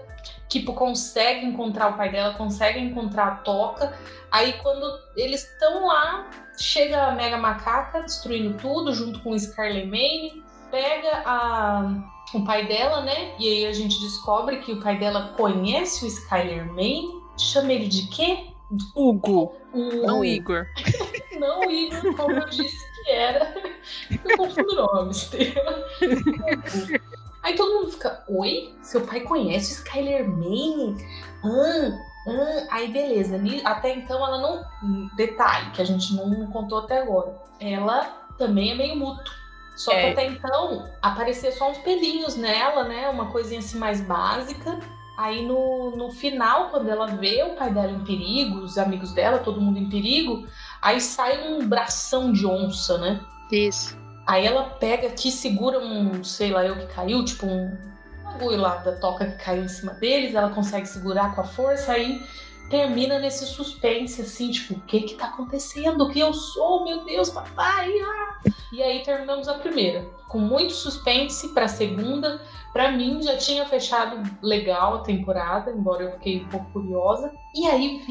[0.49, 3.97] Kipo consegue encontrar o pai dela, consegue encontrar a Toca.
[4.31, 10.43] Aí quando eles estão lá, chega a Mega Macaca destruindo tudo, junto com o Scarlemane,
[10.71, 13.35] pega a, o pai dela, né?
[13.39, 17.17] E aí a gente descobre que o pai dela conhece o Skyler Mane.
[17.37, 18.47] Chama ele de quê?
[18.95, 20.05] Hugo, O...
[20.05, 20.65] não Igor.
[21.39, 23.53] Não Igor, como eu disse que era.
[24.25, 25.29] Eu confundo nomes.
[27.43, 28.73] Aí todo mundo fica, oi?
[28.81, 30.97] Seu pai conhece o Skyler Mane?
[31.43, 31.97] Ah,
[32.27, 32.67] ah.
[32.71, 35.09] Aí beleza, até então ela não.
[35.15, 37.35] Detalhe, que a gente não contou até agora.
[37.59, 38.03] Ela
[38.37, 39.33] também é meio mútuo.
[39.75, 40.11] Só que É.
[40.11, 43.07] até então aparecia só uns pelinhos nela, né?
[43.09, 44.79] Uma coisinha assim mais básica.
[45.17, 49.39] Aí no, no final, quando ela vê o pai dela em perigo, os amigos dela,
[49.39, 50.47] todo mundo em perigo,
[50.81, 53.19] aí sai um bração de onça, né?
[53.51, 53.97] Isso.
[54.27, 57.77] Aí ela pega aqui, segura um, sei lá eu que caiu, tipo um
[58.25, 61.93] bagulho lá da toca que caiu em cima deles, ela consegue segurar com a força,
[61.93, 62.21] aí
[62.69, 66.03] termina nesse suspense, assim, tipo, o que que tá acontecendo?
[66.03, 66.83] O que eu sou?
[66.83, 67.89] Meu Deus, papai!
[68.01, 72.41] ah!" E aí terminamos a primeira, com muito suspense pra segunda.
[72.73, 77.31] Pra mim já tinha fechado legal a temporada, embora eu fiquei um pouco curiosa.
[77.55, 78.01] E aí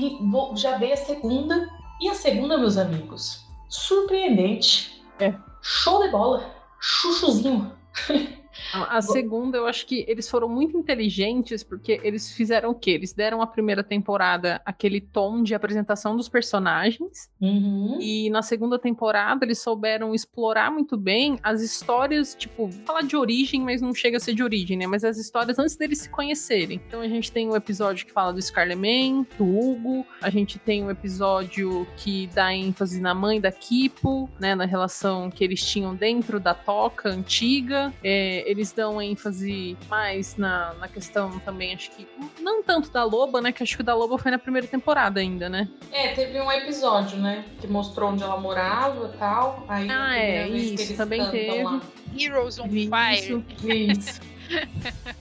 [0.56, 1.68] já veio a segunda,
[2.00, 5.04] e a segunda, meus amigos, surpreendente.
[5.20, 5.34] É.
[5.68, 6.48] Show de bola.
[6.78, 7.72] Chuchuzinho.
[8.72, 12.92] A segunda, eu acho que eles foram muito inteligentes, porque eles fizeram o quê?
[12.92, 17.98] Eles deram a primeira temporada aquele tom de apresentação dos personagens, Uhum.
[18.00, 23.60] e na segunda temporada eles souberam explorar muito bem as histórias, tipo, falar de origem,
[23.62, 24.86] mas não chega a ser de origem, né?
[24.86, 26.80] Mas as histórias antes deles se conhecerem.
[26.86, 30.84] Então a gente tem o episódio que fala do Scarleman, do Hugo, a gente tem
[30.84, 34.54] o episódio que dá ênfase na mãe da Kipo, né?
[34.54, 37.92] Na relação que eles tinham dentro da toca antiga.
[38.02, 42.06] É, eles dão ênfase mais na, na questão também, acho que.
[42.40, 43.52] Não tanto da Loba, né?
[43.52, 45.68] Que acho que o da Loba foi na primeira temporada ainda, né?
[45.92, 47.44] É, teve um episódio, né?
[47.60, 49.64] Que mostrou onde ela morava e tal.
[49.68, 51.62] Aí Ah, é, isso, eles também teve.
[51.62, 51.80] lá.
[52.18, 52.88] Heroes on Fire.
[53.14, 53.44] Isso.
[53.68, 54.36] Isso.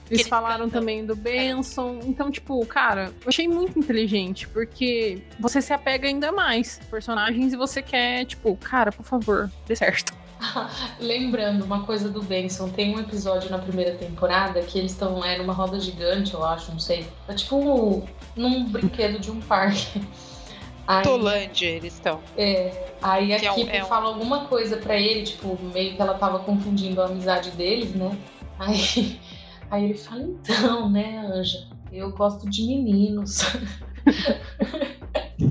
[0.08, 1.98] Eles falaram também do Benson.
[2.04, 7.52] Então, tipo, cara, eu achei muito inteligente, porque você se apega ainda mais aos personagens
[7.52, 10.14] e você quer, tipo, cara, por favor, dê certo.
[11.00, 15.38] Lembrando uma coisa do Benson, tem um episódio na primeira temporada que eles estão é
[15.38, 17.06] numa roda gigante, eu acho, não sei.
[17.28, 20.00] É tipo um- num brinquedo de um parque.
[20.88, 22.20] Aí, Tolândia eles estão.
[22.36, 25.96] é, aí a Que é um- é um- fala alguma coisa pra ele, tipo, meio
[25.96, 28.16] que ela tava confundindo a amizade deles, né?
[28.56, 29.18] Aí,
[29.68, 33.42] aí ele fala, então, né, Anja, eu gosto de meninos.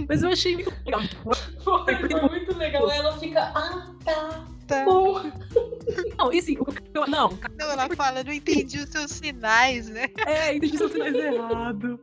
[0.08, 1.02] Mas eu achei muito legal.
[1.64, 2.90] Foi, foi muito legal.
[2.90, 4.46] Aí ela fica, ah, tá,
[4.86, 5.22] Bom.
[6.18, 9.88] Não, e assim, o que eu- não, Não, ela fala, não entendi os seus sinais,
[9.90, 10.08] né?
[10.26, 12.00] é, entendi seu sinais errado.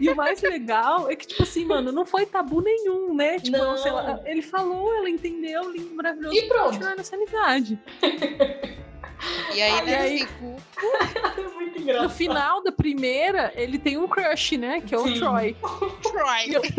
[0.00, 3.38] E o mais legal é que, tipo assim, mano, não foi tabu nenhum, né?
[3.38, 3.76] Tipo, Não.
[3.78, 6.34] sei lá, ele falou, ela entendeu, lindo, maravilhoso.
[6.36, 6.64] E pronto.
[6.70, 7.78] Continuar nessa amizade.
[9.54, 10.28] E aí, Ah, né, aí-
[11.36, 14.80] É muito No final da primeira, ele tem um crush, né?
[14.80, 15.18] Que é o Sim.
[15.20, 15.56] Troy.
[16.02, 16.74] Troy.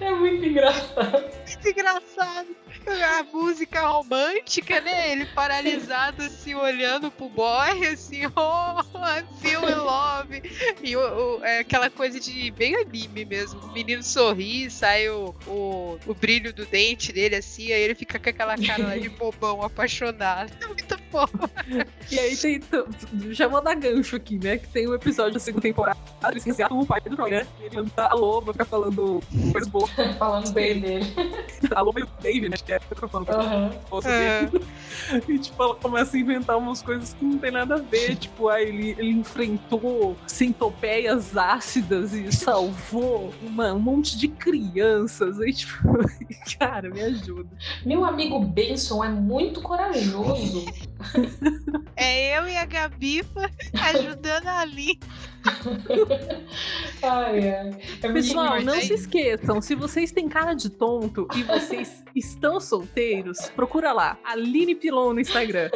[0.00, 1.24] É muito engraçado.
[1.46, 2.46] Muito engraçado.
[2.86, 5.12] A música romântica, né?
[5.12, 10.42] Ele paralisado, assim, olhando pro boy, assim, oh, I feel in love.
[10.82, 11.00] E o,
[11.38, 13.60] o- é aquela coisa de bem anime mesmo.
[13.60, 18.18] O menino sorri, sai o, o, o brilho do dente dele, assim, aí ele fica
[18.18, 20.50] com aquela cara lá de bobão apaixonado.
[20.66, 20.98] Muito
[22.10, 22.60] E aí tem.
[23.30, 24.58] Já vou dar gancho aqui, né?
[24.58, 25.98] Que tem um episódio da segunda temporada.
[26.44, 27.46] Resgatam o pai do Troy, né?
[27.60, 29.90] Ele canta a loba, fica falando coisas boas.
[30.18, 31.06] Falando bem dele.
[31.74, 32.54] A loba e o David, né?
[32.54, 32.80] Acho que é.
[33.28, 33.70] Aham.
[33.90, 34.44] boas É.
[34.46, 34.64] dele.
[35.28, 38.16] E tipo, ela começa a inventar umas coisas que não tem nada a ver.
[38.16, 45.40] Tipo, aí ele, ele enfrentou centopeias ácidas e salvou uma, um monte de crianças.
[45.40, 45.78] Aí, tipo,
[46.58, 47.48] cara, me ajuda.
[47.86, 50.64] Meu amigo Benson é muito corajoso.
[51.96, 53.22] É eu e a Gabi
[53.82, 54.98] ajudando a Lin.
[57.02, 57.78] Ai, ai.
[58.02, 63.38] É Pessoal, não se esqueçam, se vocês têm cara de tonto e vocês estão solteiros,
[63.54, 65.70] procura lá, Aline Pilon no Instagram.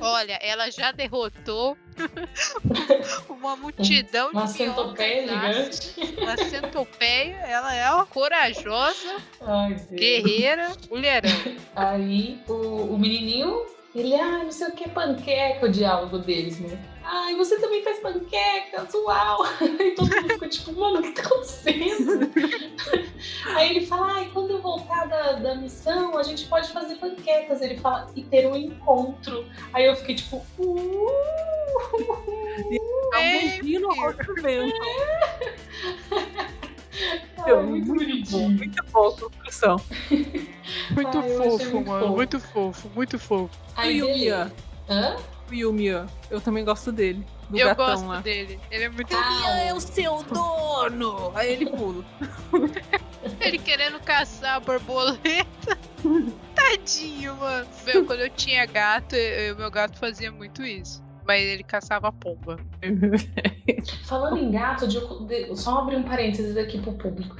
[0.00, 1.76] Olha, ela já derrotou
[3.28, 6.20] uma multidão Uma de centopeia minhocas gigante.
[6.20, 11.30] Uma centopeia, ela é uma corajosa, Ai, guerreira, mulherão.
[11.74, 13.64] Aí o, o menininho,
[14.00, 16.78] ele, ah, não sei o que, panqueca, o diálogo deles, né?
[17.02, 19.44] Ai, você também faz panquecas, uau!
[19.60, 22.30] Aí todo mundo fica tipo, mano, o que tá acontecendo?
[23.54, 27.62] Aí ele fala, ai, quando eu voltar da, da missão, a gente pode fazer panquecas.
[27.62, 29.46] Ele fala, e ter um encontro.
[29.72, 31.06] Aí eu fiquei tipo, uh!
[33.12, 34.34] Dá um beijinho no rosto.
[37.44, 38.48] Ai, é muito bom, bonitinho.
[38.50, 39.76] muito bom a construção.
[40.90, 42.00] Muito Ai, fofo, muito mano.
[42.06, 42.16] fofo.
[42.16, 43.50] Muito fofo, muito fofo.
[43.84, 44.14] E o beleza.
[44.18, 44.52] Mia?
[44.88, 45.16] Hã?
[45.50, 47.24] O Yumia, eu também gosto dele.
[47.50, 48.20] Do eu gatão gosto lá.
[48.20, 48.60] dele.
[48.70, 49.14] Ele é muito.
[49.16, 51.32] Ah, é o seu dono!
[51.34, 52.04] Aí ele pula.
[53.40, 55.78] Ele querendo caçar a borboleta.
[56.54, 57.66] Tadinho, mano.
[57.84, 61.02] Meu, quando eu tinha gato, eu- meu gato fazia muito isso.
[61.26, 62.58] Mas ele caçava pomba.
[64.04, 67.36] Falando em gato, de- só abrir um parênteses aqui pro público.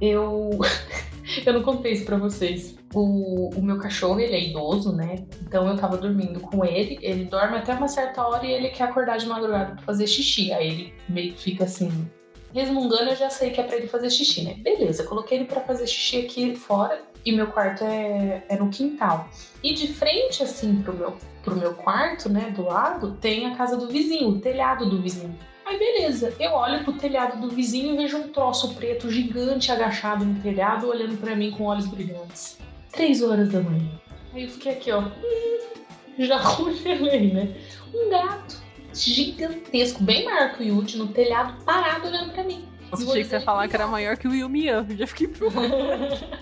[0.00, 0.50] Eu.
[1.44, 2.76] eu não contei isso pra vocês.
[2.94, 5.16] O, o meu cachorro, ele é idoso, né?
[5.42, 6.98] Então eu tava dormindo com ele.
[7.02, 10.52] Ele dorme até uma certa hora e ele quer acordar de madrugada pra fazer xixi.
[10.52, 11.90] Aí ele meio que fica assim.
[12.52, 14.54] Resmungando, eu já sei que é pra ele fazer xixi, né?
[14.54, 19.28] Beleza, coloquei ele pra fazer xixi aqui fora e meu quarto é, é no quintal.
[19.62, 23.76] E de frente, assim, pro meu, pro meu quarto, né, do lado, tem a casa
[23.76, 25.36] do vizinho, o telhado do vizinho.
[25.66, 30.24] Aí beleza, eu olho pro telhado do vizinho e vejo um troço preto gigante agachado
[30.24, 32.58] no telhado, olhando pra mim com olhos brilhantes.
[32.90, 33.88] Três horas da manhã.
[34.34, 35.00] Aí eu fiquei aqui, ó.
[35.00, 35.58] hum,
[36.18, 37.54] Já congelei, né?
[37.94, 38.60] Um gato
[38.92, 42.64] gigantesco, bem maior que o Yuji, no telhado, parado olhando pra mim.
[42.80, 44.84] E o achei que você ia falar que era maior que o Yumia.
[44.96, 46.40] Já fiquei preocupada.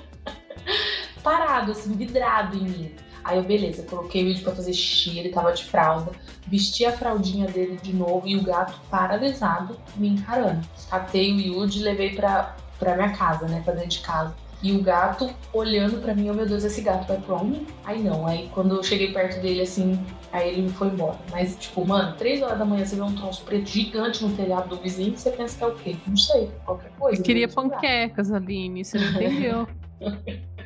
[1.22, 2.94] parado, assim, vidrado em mim.
[3.24, 6.12] Aí eu, beleza, coloquei o Yuji pra fazer xixi, ele tava de fralda,
[6.46, 10.66] vesti a fraldinha dele de novo e o gato paralisado me encarando.
[10.88, 14.35] Catei o Yuji e levei pra, pra minha casa, né, pra dentro de casa.
[14.61, 17.64] E o gato olhando pra mim, oh meu Deus, esse gato vai pra onde?
[17.85, 20.00] Aí não, aí quando eu cheguei perto dele, assim,
[20.33, 21.18] aí ele foi embora.
[21.31, 24.70] Mas, tipo, mano, três horas da manhã você vê um troço preto gigante no telhado
[24.70, 25.96] do vizinho, você pensa que é o quê?
[26.07, 27.20] Não sei, qualquer coisa.
[27.20, 28.85] Eu queria panquecas, Aline.
[28.85, 29.68] Você não entendeu?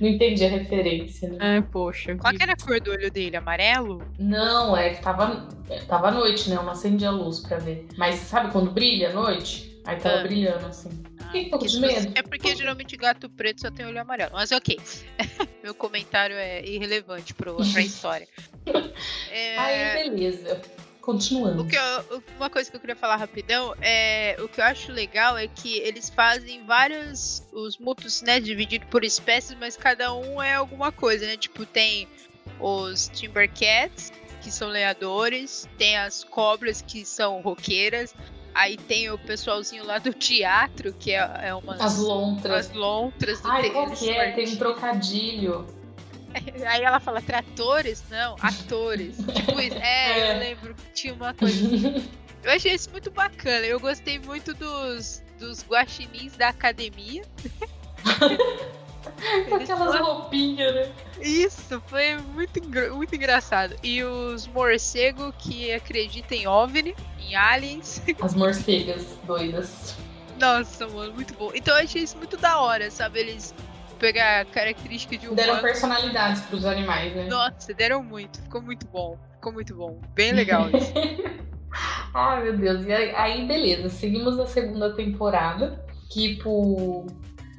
[0.00, 1.36] Não entendi a referência, né?
[1.40, 2.16] Ai, poxa.
[2.16, 3.36] Qual que era a cor do olho dele?
[3.36, 4.02] Amarelo?
[4.18, 6.56] Não, é que tava, é, tava à noite, né?
[6.56, 7.86] Eu não acendi a luz pra ver.
[7.96, 9.70] Mas sabe quando brilha à noite?
[9.86, 10.22] Aí tava Ah.
[10.22, 10.90] brilhando assim.
[11.26, 12.12] Fiquei um pouco de se você- medo.
[12.14, 14.32] É porque geralmente gato preto só tem olho amarelo.
[14.34, 14.78] Mas ok.
[15.62, 18.28] Meu comentário é irrelevante pro, pra história.
[19.32, 20.60] É, Aí, beleza.
[21.00, 21.62] Continuando.
[21.62, 24.92] o que eu- uma coisa que eu queria falar rapidão é o que eu acho
[24.92, 30.40] legal é que eles fazem vários os mutos, né, dividido por espécies, mas cada um
[30.42, 31.36] é alguma coisa, né?
[31.36, 32.06] Tipo, tem
[32.60, 38.14] os Timbercats, que são lenhadores, tem as cobras que são roqueiras,
[38.54, 42.66] aí tem o pessoalzinho lá do teatro, que é, é umas As lontras.
[42.68, 44.32] as lontras do Ai, qual que é?
[44.32, 45.66] Tem um trocadilho.
[46.66, 48.02] Aí ela fala tratores?
[48.10, 49.16] Não, atores.
[49.34, 49.76] tipo isso.
[49.78, 50.34] É, É.
[50.34, 51.66] eu lembro que tinha uma coisa.
[51.66, 52.08] assim.
[52.42, 53.66] Eu achei isso muito bacana.
[53.66, 57.22] Eu gostei muito dos, dos guaxinins da academia.
[59.48, 60.92] Com aquelas roupinhas, né?
[61.20, 62.62] Isso, foi muito,
[62.94, 63.76] muito engraçado.
[63.82, 68.00] E os morcegos que acreditam em OVNI, em aliens.
[68.22, 69.94] As morcegas doidas.
[70.38, 71.50] Nossa, mano, muito bom.
[71.54, 73.20] Então eu achei isso muito da hora, sabe?
[73.20, 73.54] Eles
[74.00, 77.28] pegar a característica de um Deram personalidades pros animais, né?
[77.28, 78.40] Nossa, deram muito.
[78.42, 79.18] Ficou muito bom.
[79.34, 80.00] Ficou muito bom.
[80.14, 80.92] Bem legal isso.
[82.12, 82.84] Ai, meu Deus.
[82.84, 83.88] E aí, beleza.
[83.88, 85.84] Seguimos a segunda temporada.
[86.08, 87.06] Tipo,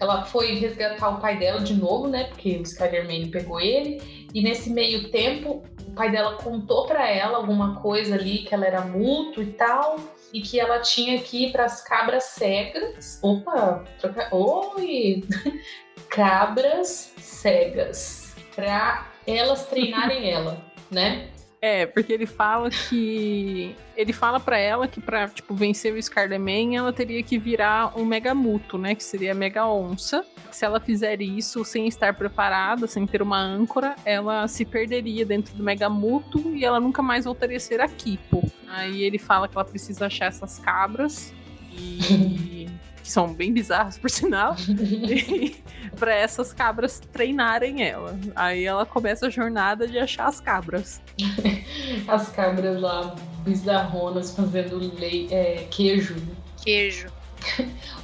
[0.01, 2.25] ela foi resgatar o pai dela de novo, né?
[2.25, 4.27] Porque o Skyler-Man pegou ele.
[4.33, 8.65] E nesse meio tempo, o pai dela contou pra ela alguma coisa ali, que ela
[8.65, 9.97] era mútuo e tal.
[10.33, 13.19] E que ela tinha que ir pras cabras cegas.
[13.21, 13.83] Opa!
[13.99, 14.27] Troca...
[14.35, 15.23] Oi!
[16.11, 18.35] Cabras cegas.
[18.53, 21.29] Pra elas treinarem ela, né?
[21.63, 23.75] É, porque ele fala que.
[23.95, 28.03] Ele fala pra ela que pra, tipo, vencer o Scarlet-Man, ela teria que virar um
[28.03, 28.95] Mega Muto, né?
[28.95, 30.25] Que seria a Mega Onça.
[30.51, 35.53] Se ela fizer isso sem estar preparada, sem ter uma âncora, ela se perderia dentro
[35.53, 38.51] do Mega Muto e ela nunca mais voltaria a ser a Kipo.
[38.67, 41.31] Aí ele fala que ela precisa achar essas cabras
[41.71, 42.60] e.
[43.11, 44.55] que são bem bizarras, por sinal.
[45.99, 48.17] para essas cabras treinarem ela.
[48.33, 51.01] Aí ela começa a jornada de achar as cabras.
[52.07, 56.15] As cabras lá, bizarronas, fazendo lei, é, queijo.
[56.63, 57.09] Queijo.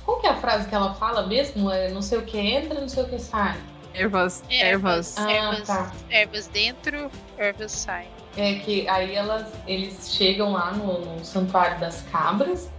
[0.03, 1.71] Qual que é a frase que ela fala mesmo?
[1.71, 3.57] É não sei o que entra, não sei o que sai.
[3.93, 5.17] Ervas, Ervas.
[5.17, 5.17] ervas.
[5.17, 5.91] Ah, ervas, tá.
[6.09, 8.09] ervas dentro, ervas saem.
[8.35, 12.69] É que aí elas, eles chegam lá no, no santuário das cabras.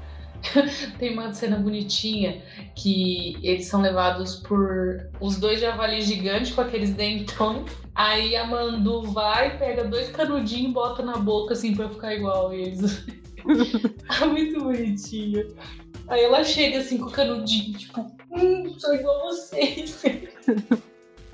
[0.98, 2.42] Tem uma cena bonitinha
[2.74, 7.70] que eles são levados por os dois javalis gigantes com aqueles dentões.
[7.94, 12.52] Aí a Mandu vai, pega dois canudinhos e bota na boca assim pra ficar igual
[12.52, 13.04] eles.
[14.20, 15.54] É muito bonitinho.
[16.08, 20.02] Aí ela chega assim com o canudinho, tipo, hum, sou igual a vocês.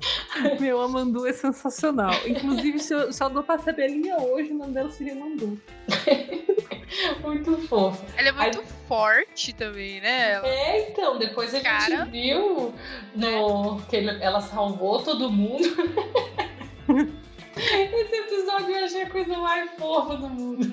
[0.60, 2.12] Meu, a Mandu é sensacional.
[2.26, 5.60] Inclusive, se eu, se eu adotasse a Belinha hoje, o nome dela seria Mandu.
[7.22, 8.04] Muito fofa.
[8.16, 10.32] Ela é muito forte também, né?
[10.32, 12.04] Ela- É, então, depois a gente Cara.
[12.04, 12.72] viu
[13.16, 15.64] no, que ele- ela salvou todo mundo.
[17.56, 20.66] Esse episódio eu achei a coisa mais fofa do mundo.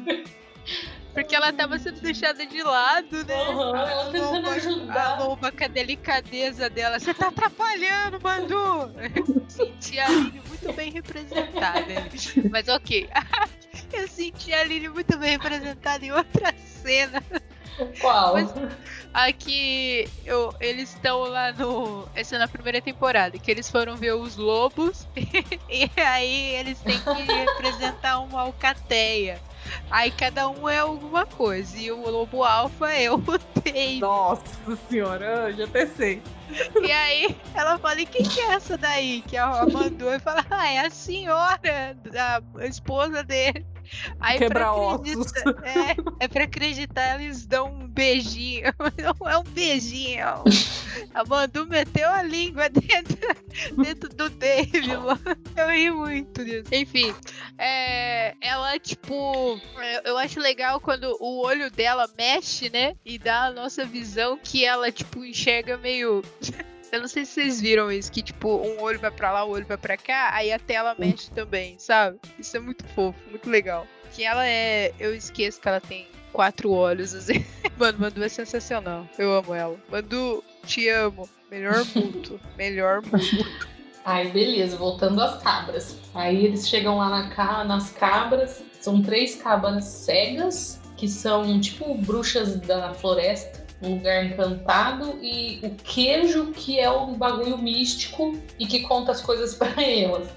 [1.14, 3.36] Porque ela tava sendo deixada de lado, né?
[3.36, 5.07] Aham, ela A tentando loba- ajudar.
[5.20, 6.99] A loba com a delicadeza dela.
[6.99, 8.91] Você tá atrapalhando, Mandu!
[9.49, 12.09] Senti a Aline muito bem representada.
[12.49, 13.09] Mas ok.
[13.93, 16.53] Eu senti a Aline muito bem representada em outra
[16.84, 17.22] cena.
[17.99, 18.34] Qual?
[18.34, 18.53] Mas-
[19.14, 22.07] Aqui eu, eles estão lá no.
[22.16, 25.05] Essa é na primeira temporada, que eles foram ver os lobos
[25.70, 29.38] e aí eles têm que representar uma alcateia.
[29.89, 31.78] Aí cada um é alguma coisa.
[31.78, 33.22] E o lobo alfa é o
[33.64, 33.99] Dave.
[33.99, 36.22] Nossa senhora, eu já até sei.
[36.82, 39.22] E aí ela fala, e quem que é essa daí?
[39.22, 41.95] Que a mandou e fala, ah, é a senhora,
[42.59, 43.66] a esposa dele.
[44.19, 45.55] Aí Quebra acreditar-
[46.21, 48.73] É, é pra acreditar, eles dão um beijinho.
[49.19, 50.25] Não é um beijinho.
[51.13, 53.17] A Mandu meteu a língua dentro,
[53.83, 54.95] dentro do Dave.
[54.95, 55.17] lá.
[55.57, 56.67] Eu ri muito disso.
[56.73, 57.13] Enfim,
[57.57, 62.95] é, ela, tipo, é, eu acho legal quando o olho dela mexe, né?
[63.05, 66.23] E dá a nossa visão que ela, tipo, enxerga meio.
[66.91, 69.51] Eu não sei se vocês viram isso, que tipo, um olho vai pra lá, o
[69.51, 72.19] olho vai pra cá, aí a tela mexe também, sabe?
[72.37, 73.87] Isso é muito fofo, muito legal.
[74.13, 74.93] Que ela é.
[74.99, 77.45] Eu esqueço que ela tem quatro olhos, assim.
[77.79, 79.07] Mano, Mandu é sensacional.
[79.17, 79.77] Eu amo ela.
[79.89, 81.29] Mandu, te amo.
[81.49, 82.39] Melhor muito.
[82.57, 83.69] Melhor muito.
[84.03, 85.97] Aí, beleza, voltando às cabras.
[86.13, 88.61] Aí eles chegam lá na ca- nas cabras.
[88.81, 95.71] São três cabras cegas, que são tipo bruxas da floresta, um lugar encantado, e o
[95.71, 100.27] queijo, que é um bagulho místico e que conta as coisas pra elas.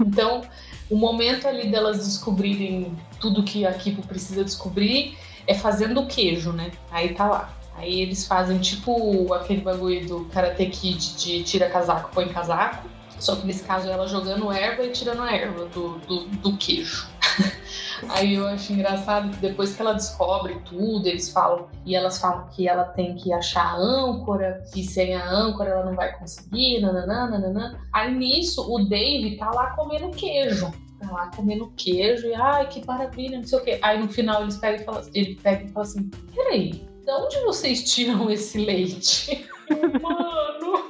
[0.00, 0.42] Então,
[0.90, 5.16] o momento ali delas descobrirem tudo que a Kipo precisa descobrir
[5.46, 6.72] é fazendo o queijo, né?
[6.90, 7.54] Aí tá lá.
[7.76, 12.88] Aí eles fazem tipo aquele bagulho do Karate Kid de tira casaco, põe casaco.
[13.18, 17.06] Só que nesse caso ela jogando erva e tirando a erva do, do, do queijo.
[18.08, 22.48] Aí eu acho engraçado que depois que ela descobre tudo, eles falam, e elas falam
[22.48, 26.80] que ela tem que achar a âncora, e sem a âncora ela não vai conseguir,
[26.80, 27.78] nananã, nananã.
[27.92, 30.72] Aí nisso o Dave tá lá comendo queijo.
[30.98, 33.78] Tá lá comendo queijo e ai, que maravilha, não sei o quê.
[33.80, 36.72] Aí no final eles pegam e falam, ele pega e fala assim: peraí,
[37.04, 39.48] de onde vocês tiram esse leite?
[40.02, 40.84] Mano!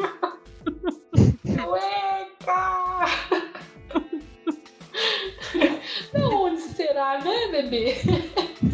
[1.46, 3.06] Eita!
[6.14, 7.96] De onde será, né, bebê?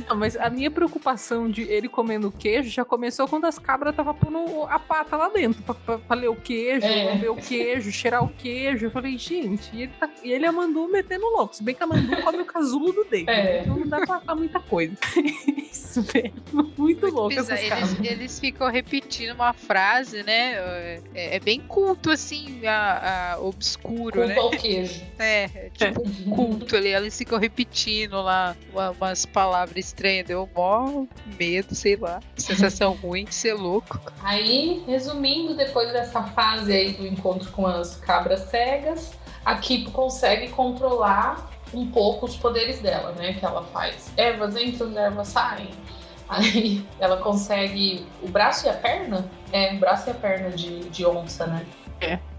[0.09, 4.15] Não, mas a minha preocupação de ele comendo queijo já começou quando as cabras estavam
[4.15, 7.29] pondo a pata lá dentro pra, pra, pra ler o queijo, É.
[7.31, 8.87] o queijo, cheirar o queijo.
[8.87, 11.57] Eu falei, gente, e ele, tá, e ele é a Mandu metendo louco.
[11.57, 13.31] Se bem que a Mandu come o casulo do David.
[13.31, 13.63] É.
[13.63, 14.95] Então não dá pra falar muita coisa.
[15.71, 16.33] Isso, velho.
[16.77, 17.53] Muito louco Bizarro.
[17.59, 17.99] essas cabras.
[17.99, 20.53] Eles, eles ficam repetindo uma frase, né?
[21.15, 24.35] É, é bem culto, assim, a, a obscuro, né?
[24.35, 25.03] Culpa ao queijo.
[25.19, 26.89] É, é tipo um culto ali.
[26.93, 30.27] Eles ficam repetindo lá uma- umas palavras estranhas.
[30.27, 31.05] Deu mó
[31.39, 32.21] medo, sei lá.
[32.37, 34.01] Sensação ruim de ser louco.
[34.23, 39.13] Aí, resumindo, depois dessa fase aí do encontro com as cabras cegas,
[39.45, 43.33] a Kipo consegue controlar um pouco os poderes dela, né?
[43.35, 44.11] Que ela faz.
[44.17, 45.71] Ervas entram, ervas saem.
[46.29, 49.31] Aí ela consegue o braço e a perna?
[49.53, 51.65] É, o braço e a perna de, de onça, né?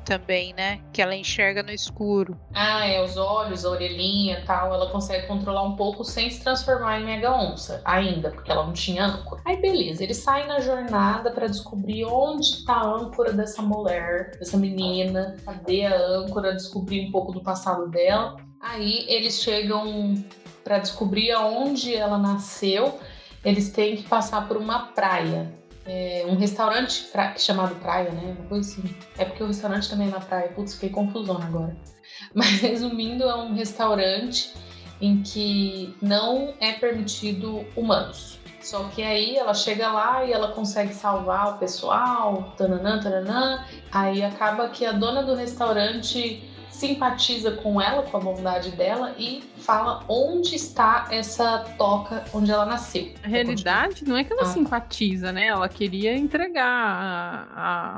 [0.07, 0.79] Também, né?
[0.93, 2.39] Que ela enxerga no escuro.
[2.53, 7.01] Ah, é, os olhos, a orelhinha tal, ela consegue controlar um pouco sem se transformar
[7.01, 9.41] em mega onça ainda, porque ela não tinha âncora.
[9.43, 14.55] Aí beleza, eles saem na jornada pra descobrir onde tá a âncora dessa mulher, dessa
[14.55, 18.37] menina, cadê a âncora, descobrir um pouco do passado dela.
[18.61, 20.15] Aí eles chegam
[20.63, 22.97] pra descobrir aonde ela nasceu,
[23.43, 25.51] eles têm que passar por uma praia.
[25.87, 28.35] É, um restaurante pra- chamado Praia, né?
[28.37, 28.95] Uma coisa assim.
[29.17, 30.49] É porque o restaurante também é na praia.
[30.49, 31.75] Putz, fiquei confusão agora.
[32.35, 34.53] Mas resumindo, é um restaurante
[34.99, 38.37] em que não é permitido humanos.
[38.61, 43.65] Só que aí ela chega lá e ela consegue salvar o pessoal, tananã, tananã.
[43.91, 46.43] Aí acaba que a dona do restaurante
[46.77, 52.65] simpatiza com ela, com a bondade dela e fala onde está essa toca onde ela
[52.65, 53.11] nasceu.
[53.23, 54.45] A realidade não é que ela Ah.
[54.45, 55.47] simpatiza, né?
[55.47, 57.47] Ela queria entregar a,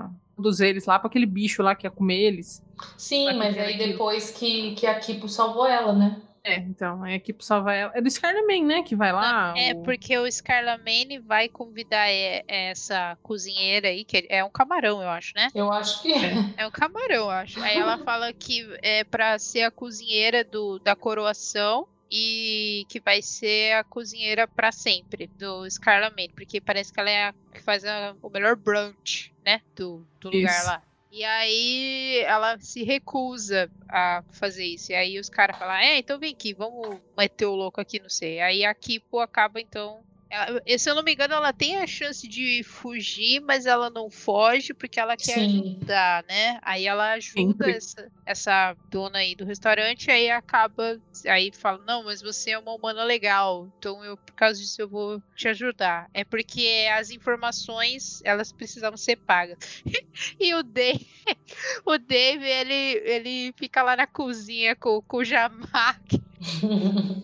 [0.06, 2.64] a todos eles lá pra aquele bicho lá que ia comer eles.
[2.98, 3.92] Sim, mas aí aquilo?
[3.92, 6.16] depois que, que a Kipo salvou ela, né?
[6.44, 7.92] É, então, a equipe salva ela.
[7.96, 8.84] É do Skylerman, né?
[8.84, 9.54] Que vai lá.
[9.58, 15.02] É, o- porque o Scarlamane vai convidar é, essa cozinheira aí, que é um camarão,
[15.02, 15.50] eu acho, né?
[15.54, 16.34] Eu acho que é.
[16.58, 17.62] É um camarão, eu acho.
[17.62, 21.88] Aí ela fala que é pra ser a cozinheira do, da coroação.
[22.12, 27.10] e que vai ser a cozinheira pra sempre do Scarlet Man, porque parece que ela
[27.12, 30.82] é a que faz a- o melhor brunch, né, do, do lugar lá.
[31.12, 34.92] E aí ela se recusa a fazer isso.
[34.92, 38.10] E aí os caras falam, é, então vem aqui, vamos meter o louco aqui, não
[38.10, 38.40] sei.
[38.40, 40.04] Aí a Kipo acaba, então.
[40.30, 44.10] Ela- se eu não me engano, ela tem a chance de fugir, mas ela não
[44.10, 45.78] foge porque ela quer Sim.
[45.80, 46.60] ajudar, né?
[46.62, 51.00] Aí ela ajuda essa, essa dona aí do restaurante, aí acaba.
[51.28, 54.88] Aí fala, não, mas você é uma humana legal, então eu, por causa disso, eu
[54.88, 56.08] vou te ajudar.
[56.14, 59.58] É porque as informações, elas precisavam ser pagas.
[60.40, 61.06] e o Dave,
[61.86, 66.22] o Dave, ele, ele fica lá na cozinha com, com o Jamak,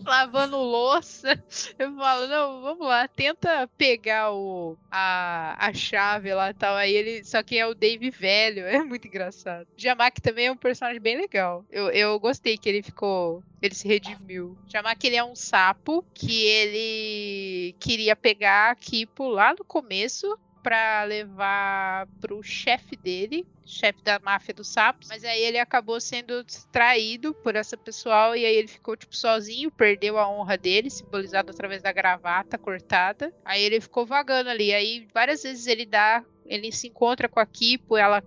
[0.04, 1.42] lavando louça.
[1.78, 6.76] Eu falo, não, vamos lá, tenta pegar o, a, a chave lá e tal.
[6.76, 7.24] Aí ele.
[7.24, 9.66] Só que é o Dave velho, é muito engraçado.
[9.76, 11.64] Jamak também é um personagem bem legal.
[11.70, 13.42] Eu, eu gostei que ele ficou.
[13.60, 14.56] Ele se redimiu.
[14.68, 21.04] Jamak ele é um sapo que ele queria pegar a Kipo lá no começo pra
[21.04, 27.32] levar pro chefe dele, chefe da máfia dos sapos, mas aí ele acabou sendo traído
[27.34, 31.82] por essa pessoal e aí ele ficou tipo sozinho, perdeu a honra dele, simbolizado através
[31.82, 33.32] da gravata cortada.
[33.44, 37.46] Aí ele ficou vagando ali, aí várias vezes ele dá ele se encontra com a
[37.46, 38.20] Kipo, ela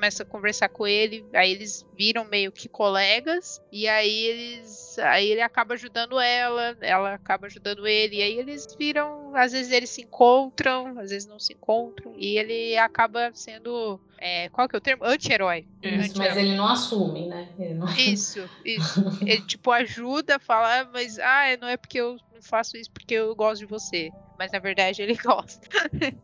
[0.00, 4.98] começa a conversar com ele, aí eles viram meio que colegas, e aí eles.
[4.98, 9.36] Aí ele acaba ajudando ela, ela acaba ajudando ele, e aí eles viram.
[9.36, 14.00] Às vezes eles se encontram, às vezes não se encontram, e ele acaba sendo.
[14.18, 15.04] é, qual que é o termo?
[15.04, 15.66] Anti-herói.
[15.82, 17.50] Isso, mas ele não assume, né?
[17.58, 17.86] Não...
[17.94, 19.04] Isso, isso.
[19.20, 23.14] Ele, tipo, ajuda, fala, "Ah, mas ah, não é porque eu não faço isso porque
[23.14, 24.10] eu gosto de você.
[24.38, 25.68] Mas na verdade ele gosta.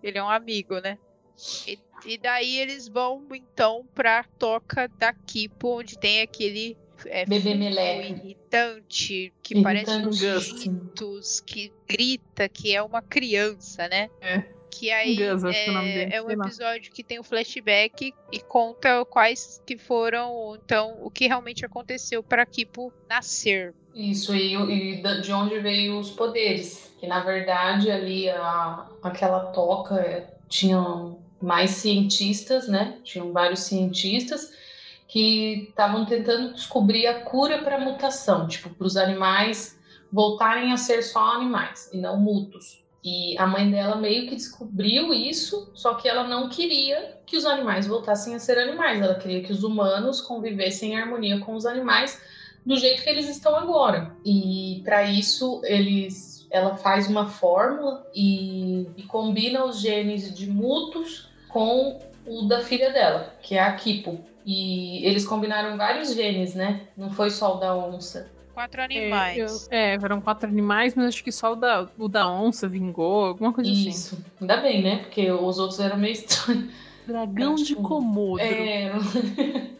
[0.03, 0.97] ele é um amigo, né?
[1.67, 7.55] E, e daí eles vão, então, pra toca da Kipo, onde tem aquele é, Bebê
[7.55, 8.09] meleca.
[8.09, 10.13] irritante, que parece um.
[10.13, 14.09] Cheetos, que grita que é uma criança, né?
[14.21, 14.45] É.
[14.71, 16.33] Que aí Gus, acho que é é, dele, é um lá.
[16.33, 22.23] episódio que tem o flashback e conta quais que foram, então, o que realmente aconteceu
[22.23, 23.75] para Kipo nascer.
[23.95, 26.95] Isso, e, e de onde veio os poderes.
[26.99, 32.99] Que na verdade ali a, aquela toca é, tinham mais cientistas, né?
[33.03, 34.53] Tinham vários cientistas
[35.09, 39.79] que estavam tentando descobrir a cura para a mutação, tipo, para os animais
[40.13, 42.85] voltarem a ser só animais e não mutos.
[43.05, 47.45] E a mãe dela meio que descobriu isso, só que ela não queria que os
[47.45, 49.01] animais voltassem a ser animais.
[49.01, 52.21] Ela queria que os humanos convivessem em harmonia com os animais
[52.65, 54.13] do jeito que eles estão agora.
[54.25, 61.29] E para isso eles, ela faz uma fórmula e, e combina os genes de mutos
[61.49, 64.21] com o da filha dela, que é a Kipo.
[64.45, 66.83] E eles combinaram vários genes, né?
[66.97, 68.31] Não foi só o da onça.
[68.55, 69.69] Quatro É, animais.
[69.71, 73.27] eu- É, eram quatro animais, mas acho que só o da, o da onça vingou,
[73.27, 73.89] alguma coisa assim.
[73.89, 74.19] Isso.
[74.41, 74.99] Ainda bem, né?
[74.99, 76.73] Porque os outros eram meio estranhos.
[77.07, 78.41] Dragão de Acho- Komodo.
[78.43, 78.93] É.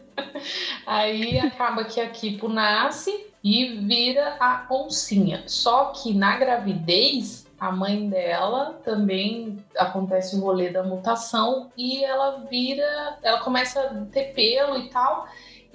[0.85, 5.43] Aí acaba que a Kipo nasce e vira a oncinha.
[5.47, 12.45] Só que na gravidez, a mãe dela também acontece o rolê da mutação e ela
[12.49, 15.27] vira, ela começa a ter pelo e tal.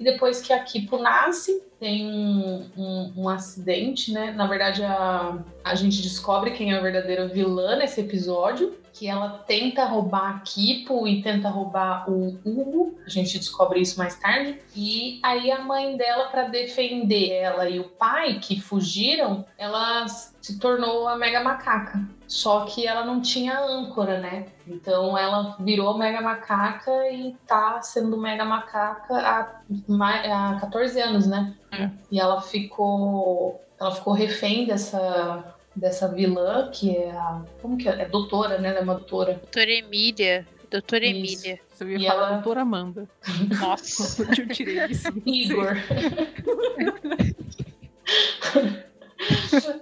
[0.03, 4.33] E depois que a Kipo nasce, tem um, um, um acidente, né?
[4.33, 8.75] Na verdade, a, a gente descobre quem é a verdadeira vilã nesse episódio.
[8.91, 12.99] Que ela tenta roubar a Kipo e tenta roubar o Hugo.
[13.05, 14.59] A gente descobre isso mais tarde.
[14.75, 20.59] E aí a mãe dela, para defender ela e o pai que fugiram, ela se
[20.59, 22.05] tornou a Mega Macaca.
[22.33, 24.47] Só que ela não tinha âncora, né?
[24.67, 29.61] Então ela virou Mega Macaca e tá sendo Mega Macaca há,
[30.55, 31.53] há 14 anos, né?
[31.71, 31.91] É.
[32.11, 33.63] E ela ficou.
[33.79, 37.43] Ela ficou refém dessa, dessa vilã, que é a.
[37.61, 38.01] Como que é?
[38.01, 38.69] É doutora, né?
[38.69, 39.33] Ela é uma doutora.
[39.35, 40.47] Doutora Emília.
[40.71, 41.45] Doutora Isso.
[41.45, 41.59] Emília.
[41.71, 43.07] Você ia E falar ela- doutora Amanda.
[43.61, 44.23] Nossa.
[44.41, 45.07] Eu tirei isso.
[45.23, 45.75] Igor.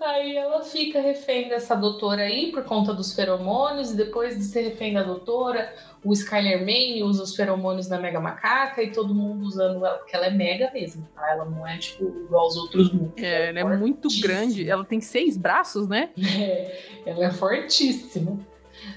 [0.02, 4.62] aí ela fica refém dessa doutora aí por conta dos feromônios, e depois de ser
[4.62, 5.74] refém da doutora,
[6.04, 10.16] o Skyler Mane usa os feromônios na Mega Macaca e todo mundo usando ela, porque
[10.16, 11.32] ela é mega mesmo, tá?
[11.32, 13.22] Ela não é tipo igual aos outros mundos.
[13.24, 14.70] É, ela é muito grande.
[14.70, 16.10] Ela tem seis braços, né?
[16.42, 18.40] É, ela é fortíssima.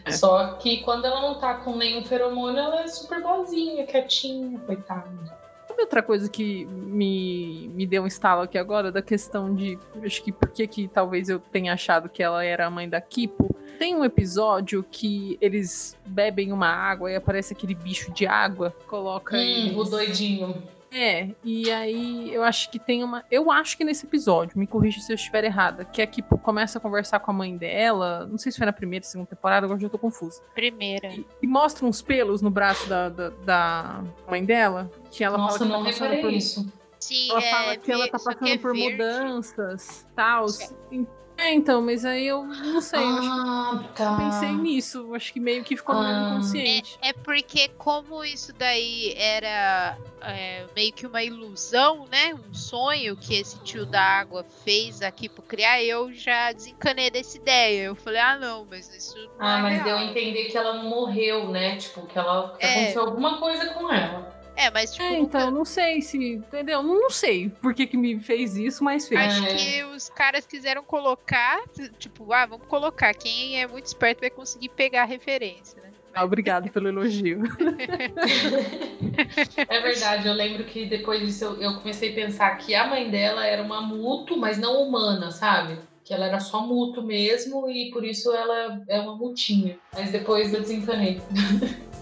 [0.05, 0.13] É.
[0.13, 5.44] Só que quando ela não tá com nenhum feromônio, ela é super boazinha, quietinha, coitada.
[5.75, 8.93] Sabe outra coisa que me, me deu um estalo aqui agora?
[8.93, 9.77] Da questão de.
[10.05, 13.01] Acho que por que que talvez eu tenha achado que ela era a mãe da
[13.01, 13.53] Kipo.
[13.77, 18.73] Tem um episódio que eles bebem uma água e aparece aquele bicho de água.
[18.87, 20.63] Coloca Hum, eles- o doidinho.
[20.95, 23.25] É, e aí eu acho que tem uma.
[23.29, 26.79] Eu acho que nesse episódio, me corrija se eu estiver errada, que a Kipo começa
[26.79, 28.27] a conversar com a mãe dela.
[28.27, 30.41] Não sei se foi na primeira, segunda temporada, agora já tô confusa.
[30.55, 31.09] Primeira.
[31.09, 34.89] E, e mostra uns pelos no braço da, da, da mãe dela.
[35.11, 36.73] Que ela Nossa, fala que não tá reparei por, isso.
[37.01, 38.93] Sim, Ela é, fala que ela tá passando é por verde.
[38.93, 40.47] mudanças, tal.
[40.47, 41.01] É,
[41.39, 43.01] então, mas aí eu não sei.
[43.01, 44.13] eu acho que Ah, tá.
[44.13, 45.15] eu pensei nisso.
[45.15, 46.29] Acho que meio que ficou no meu Ah.
[46.31, 46.99] inconsciente.
[47.03, 52.35] É porque como isso daí era é, meio que uma ilusão, né?
[52.35, 57.37] Um sonho que esse tio da água fez aqui pro criar, eu já desencanei dessa
[57.37, 57.83] ideia.
[57.87, 59.85] Eu falei, ah não, mas isso não Ah, é mas real.
[59.85, 61.77] deu a entender que ela não morreu, né?
[61.77, 62.71] Tipo, que ela que É.
[62.71, 64.34] aconteceu alguma coisa com ela.
[64.57, 66.35] É, mas tipo, É, nunca- então, não sei se.
[66.35, 66.83] Entendeu?
[66.83, 69.21] Não, não sei por que, que me fez isso, mas fez.
[69.21, 69.55] Acho É.
[69.55, 71.61] que os caras quiseram colocar,
[71.99, 73.13] tipo, ah, vamos colocar.
[73.15, 75.91] Quem é muito esperto vai conseguir pegar a referência, né?
[76.15, 77.43] Ah, obrigado pelo elogio.
[79.69, 83.11] É verdade, eu lembro que depois disso eu, eu comecei a pensar que a mãe
[83.11, 85.79] dela era uma muto, mas não humana, sabe?
[86.05, 89.79] Que ela era só muto mesmo e por isso ela é uma mutinha.
[89.93, 91.21] Mas depois eu desencanei.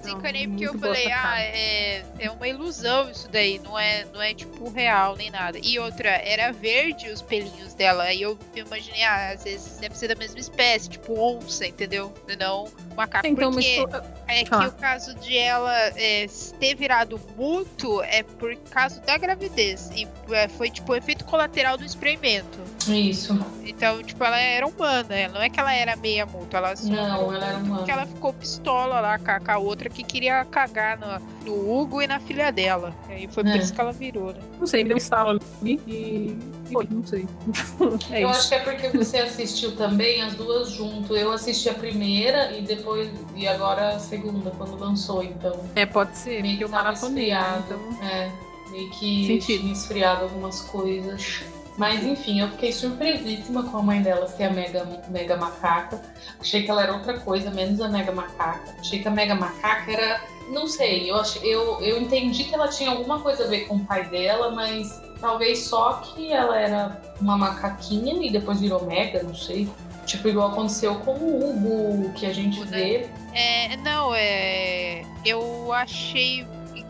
[0.03, 4.35] Desencanei porque eu falei, ah, é, é uma ilusão isso daí, não é, não é
[4.35, 5.59] tipo real nem nada.
[5.63, 8.03] E outra, era verde os pelinhos dela.
[8.05, 12.13] Aí eu imaginei, ah, às vezes deve ser da mesma espécie, tipo onça, entendeu?
[12.39, 13.27] Não macaco.
[13.27, 13.65] Então, mas.
[13.65, 16.27] porque é que o caso de ela é,
[16.59, 19.91] ter virado muto é por causa da gravidez.
[19.95, 22.59] E é, foi tipo o efeito colateral do experimento.
[22.89, 23.39] Isso.
[23.65, 26.89] Então, tipo, ela era humana, ela- não é que ela era meia muto, ela só
[26.89, 27.77] Não, ela era humana.
[27.77, 31.73] porque ela ficou pistola lá com a, com a outra que queria cagar no, no
[31.81, 32.95] Hugo e na filha dela.
[33.09, 33.57] E aí foi por É.
[33.59, 34.41] isso que ela virou, né?
[34.59, 36.37] Não sei, deu um estalo ali e.
[36.73, 37.27] Foi, não sei.
[38.11, 38.49] é eu acho isso.
[38.49, 41.15] que é porque você assistiu também as duas junto.
[41.15, 43.11] Eu assisti a primeira e depois.
[43.35, 45.53] E agora a segunda, quando lançou, então.
[45.75, 47.39] É, pode ser, Meio que eu maratonei, né?
[47.41, 47.65] esfriado.
[47.99, 48.09] Então.
[48.09, 48.31] É,
[48.71, 49.61] meio que Sentido.
[49.61, 51.43] tinha esfriado algumas coisas.
[51.79, 56.01] Mas enfim, eu fiquei surpresíssima com a mãe dela ser a mega, mega macaca.
[56.41, 58.75] Achei que ela era outra coisa, menos a mega macaca.
[58.79, 60.21] Achei que a mega macaca era.
[60.51, 63.77] Não sei, eu, achei, eu, eu entendi que ela tinha alguma coisa a ver com
[63.77, 69.23] o pai dela, mas talvez só que ela era uma macaquinha e depois virou mega,
[69.23, 69.69] não sei.
[70.05, 73.09] Tipo, igual aconteceu com o Hugo, que a gente O vê.
[73.33, 75.05] É, não, é.
[75.25, 76.45] Eu achei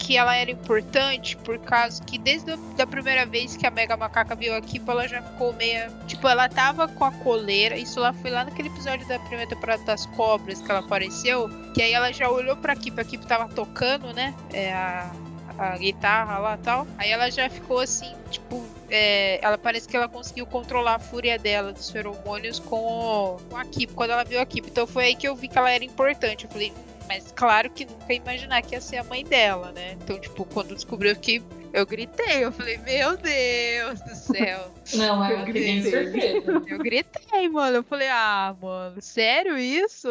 [0.05, 4.35] que ela era importante por causa que desde a primeira vez que a Mega Macaca
[4.35, 5.93] veio aqui, ela já ficou meia.
[6.09, 7.77] Tipo, ela tava com a coleira.
[7.77, 11.49] Isso lá foi lá naquele episódio da primeira temporada das cobras que ela apareceu.
[11.73, 14.35] Que aí ela já olhou pra Kipo, a Kipo tava tocando, né?
[14.53, 15.13] É, a,
[15.57, 16.85] a guitarra lá tal.
[16.99, 18.65] Aí ela já ficou assim, tipo.
[18.91, 23.57] é, ela parece que ela conseguiu controlar a fúria dela dos feromônios com, o- com
[23.57, 24.69] a Kipo, quando ela viu a Kipo.
[24.69, 26.45] Então foi aí que eu vi que ela era importante.
[26.45, 29.73] Eu falei, "Hum, mas claro que nunca ia imaginar que ia ser a mãe dela,
[29.73, 29.93] né?
[30.03, 31.43] Então, tipo, quando descobriu que
[31.73, 34.73] eu gritei, eu falei, meu Deus do céu.
[34.95, 36.05] Não, Eu eu fiquei gritei.
[36.05, 36.63] surpresa.
[36.69, 37.77] Eu gritei, mano.
[37.79, 40.09] Eu falei, ah, mano, sério isso?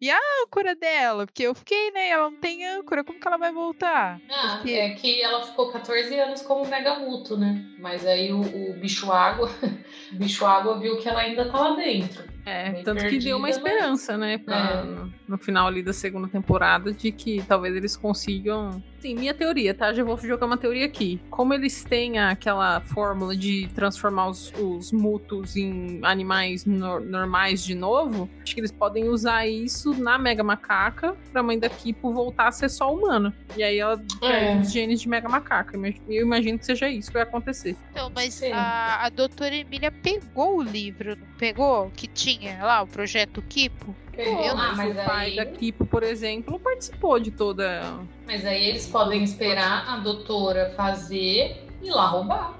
[0.00, 1.26] E a âncora dela?
[1.26, 2.08] Porque eu fiquei, né?
[2.08, 4.20] Ela não tem âncora, como que ela vai voltar?
[4.28, 7.64] Ah, Porque- é que ela ficou 14 anos como mega muto, né?
[7.78, 9.48] Mas aí o, o bicho água,
[10.12, 12.24] o bicho água viu que ela ainda tá lá dentro.
[12.44, 14.84] É, Meio tanto que deu uma perdida, esperança, né, pra- É.
[14.84, 18.82] no, no final ali da segunda temporada, de que talvez eles consigam.
[18.98, 19.92] Sim, minha teoria, tá?
[19.92, 21.20] Já vou jogar uma teoria aqui.
[21.28, 27.74] Como eles têm aquela fórmula de transformar os, os mutos em animais nor- normais de
[27.74, 32.48] novo, acho que eles podem usar isso na Mega Macaca pra mãe da Kipo voltar
[32.48, 33.34] a ser só humana.
[33.56, 34.60] E aí ela perde É.
[34.60, 35.76] os genes de Mega Macaca.
[36.08, 37.76] Eu imagino que seja isso que vai acontecer.
[37.90, 38.52] Então, mas Sim.
[38.52, 41.90] a, a doutora Emília pegou o livro, não pegou?
[41.96, 43.92] Que tinha lá, o projeto Kipo?
[44.16, 47.82] Eu, ah, mas o pai aí, da Kipo, por exemplo, participou de toda.
[48.24, 52.54] mas aí eles podem esperar a doutora fazer e ir lá roubar.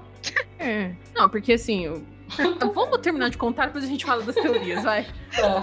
[0.59, 0.91] É.
[1.15, 1.85] Não, porque assim.
[1.85, 2.03] eu-
[2.73, 5.05] Vamos terminar de contar, depois a gente fala das teorias, vai.
[5.33, 5.61] Tá.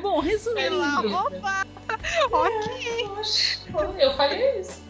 [0.00, 0.78] Bom, resumindo.
[0.78, 1.66] lá, roubar.
[2.32, 3.10] ok.
[3.98, 4.82] Eu falei isso.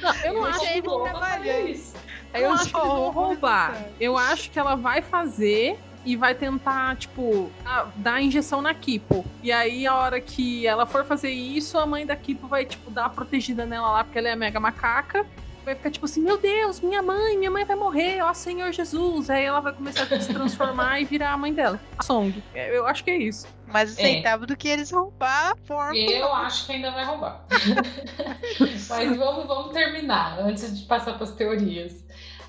[0.00, 1.08] Não, eu não Eu acho que trabalhou.
[1.20, 1.94] falei isso.
[2.42, 3.84] Eu não acho que eles vão roubar.
[4.00, 8.74] Eu acho que ela vai fazer e vai tentar, tipo, a- dar a injeção na
[8.74, 9.24] Kipo.
[9.42, 12.90] E aí, a hora que ela for fazer isso, a mãe da Kipo vai, tipo,
[12.90, 15.24] dar uma protegida nela lá, porque ela é mega macaca.
[15.64, 19.30] Vai ficar tipo assim, meu Deus, minha mãe, minha mãe vai morrer, ó Senhor Jesus.
[19.30, 21.80] Aí ela vai começar a se transformar e virar a mãe dela.
[21.96, 22.34] A Song.
[22.54, 23.46] É, Eu acho que é isso.
[23.66, 25.96] Mais aceitável do que eles roubar a forma.
[25.96, 27.46] Eu acho que ainda vai roubar.
[28.90, 32.04] Mas vamos, vamos terminar antes de passar para as teorias.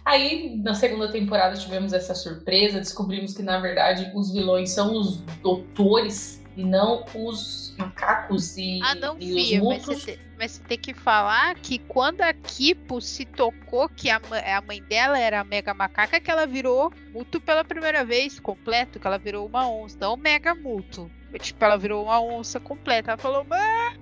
[0.05, 5.17] Aí, na segunda temporada, tivemos essa surpresa, descobrimos que, na verdade, os vilões são os
[5.41, 9.85] doutores e não os macacos e, Ah, não e os mas mutos.
[9.87, 14.17] você, te- mas você tem que falar que quando a Kipo se tocou que a,
[14.55, 18.99] a mãe dela era a mega macaca, que ela virou muto pela primeira vez, completo,
[18.99, 21.09] que ela virou uma onça, não mega muto.
[21.39, 23.11] Tipo, ela virou uma onça completa.
[23.11, 23.99] Ela falou, mãe,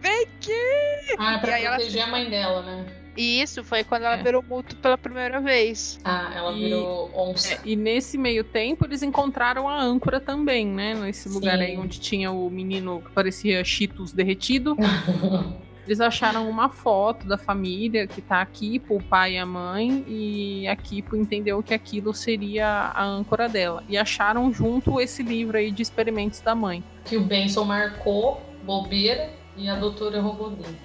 [0.00, 1.16] vem aqui!
[1.18, 2.86] Ah, E pra ela- proteger a mãe dela, né?
[3.16, 4.22] E isso foi quando ela É.
[4.22, 5.98] virou muto pela primeira vez.
[6.04, 7.54] Ah, ela E- virou onça.
[7.54, 10.94] É, e nesse meio tempo eles encontraram a âncora também, né?
[10.94, 11.78] Nesse lugar aí Sim.
[11.78, 14.76] onde tinha o menino que parecia Cheetos derretido.
[15.86, 20.66] Eles acharam uma foto da família que tá aqui, o pai e a mãe, e
[20.66, 23.84] a Kipo entendeu que aquilo seria a âncora dela.
[23.88, 26.82] E acharam junto esse livro aí de experimentos da mãe.
[27.04, 30.76] que o Benson marcou, bobeira, e a doutora roubou dele.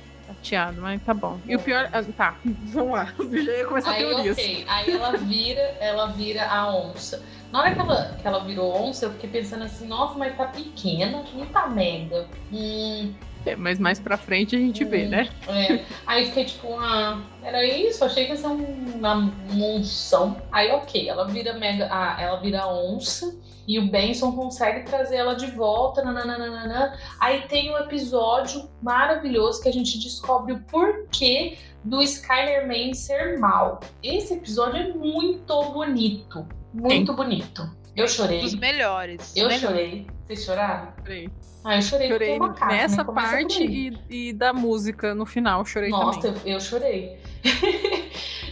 [0.41, 1.39] Chateado, mas tá bom.
[1.47, 1.89] E o pior.
[1.91, 3.13] ah, Tá, vamos lá.
[3.19, 4.37] Eu já ia começar Aí, teorias.
[4.37, 4.65] ok.
[4.67, 7.23] Aí ela vira, ela vira a onça.
[7.51, 10.45] Na hora que ela, que ela virou onça, eu fiquei pensando assim, nossa, mas tá
[10.45, 12.25] pequena, tá mega.
[12.51, 13.13] Hum,
[13.45, 15.09] É, mas mais pra frente a gente vê, Hum.
[15.09, 15.29] né?
[15.47, 15.83] é.
[16.05, 18.05] Aí fiquei tipo, ah, era isso?
[18.05, 19.15] Achei que ia ser um- uma
[19.49, 20.37] monção.
[20.51, 21.87] Aí, ok, ela vira mega.
[21.91, 23.35] Ah, ela vira onça.
[23.67, 26.03] E o Benson consegue trazer ela de volta.
[26.03, 26.97] nananana.
[27.19, 33.39] Aí tem um episódio maravilhoso que a gente descobre o porquê do Skyler Man ser
[33.39, 33.79] mal.
[34.03, 36.45] Esse episódio é muito bonito.
[36.73, 37.69] Muito bonito.
[37.95, 38.41] Eu chorei.
[38.41, 39.35] Dos melhores.
[39.35, 39.61] Eu melhores.
[39.61, 40.07] chorei.
[40.25, 40.93] Vocês choraram?
[41.03, 41.29] Chorei.
[41.63, 42.55] Ah, eu chorei, Chorei é né?
[42.69, 45.63] nessa parte e, e da música no final.
[45.63, 46.41] Chorei Nossa, também.
[46.45, 47.19] eu, eu chorei.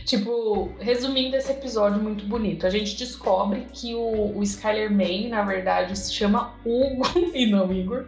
[0.09, 5.43] tipo, resumindo esse episódio muito bonito, a gente descobre que o, o Skyler May, na
[5.43, 8.07] verdade, se chama Hugo e não Igor.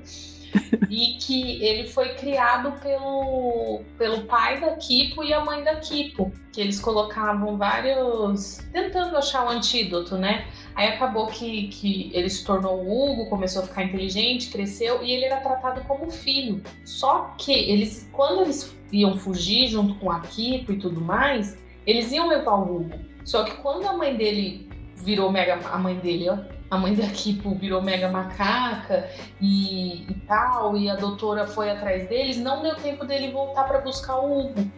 [0.90, 6.32] e que ele foi criado pelo, pelo pai da Kipo e a mãe da Kipo.
[6.52, 8.58] Que eles colocavam vários.
[8.74, 10.48] tentando achar o antídoto, né?
[10.76, 15.26] Aí acabou que, que ele se tornou Hugo, começou a ficar inteligente, cresceu e ele
[15.26, 16.62] era tratado como filho.
[16.84, 22.12] Só que eles, quando eles iam fugir junto com a Kiko e tudo mais, eles
[22.12, 23.00] iam levar o Hugo.
[23.24, 24.72] Só que quando a mãe dele
[25.04, 25.60] virou mega.
[25.72, 26.38] A mãe dele, ó.
[26.70, 29.10] A mãe da Kipo virou mega macaca
[29.42, 33.80] e, e tal, e a doutora foi atrás deles, não deu tempo dele voltar para
[33.80, 34.72] buscar o Hugo.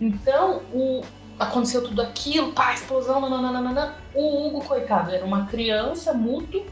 [0.00, 1.00] Então, o,
[1.38, 3.94] aconteceu tudo aquilo, pá, explosão, nananana.
[4.16, 6.64] O Hugo, coitado, era uma criança, mútuo,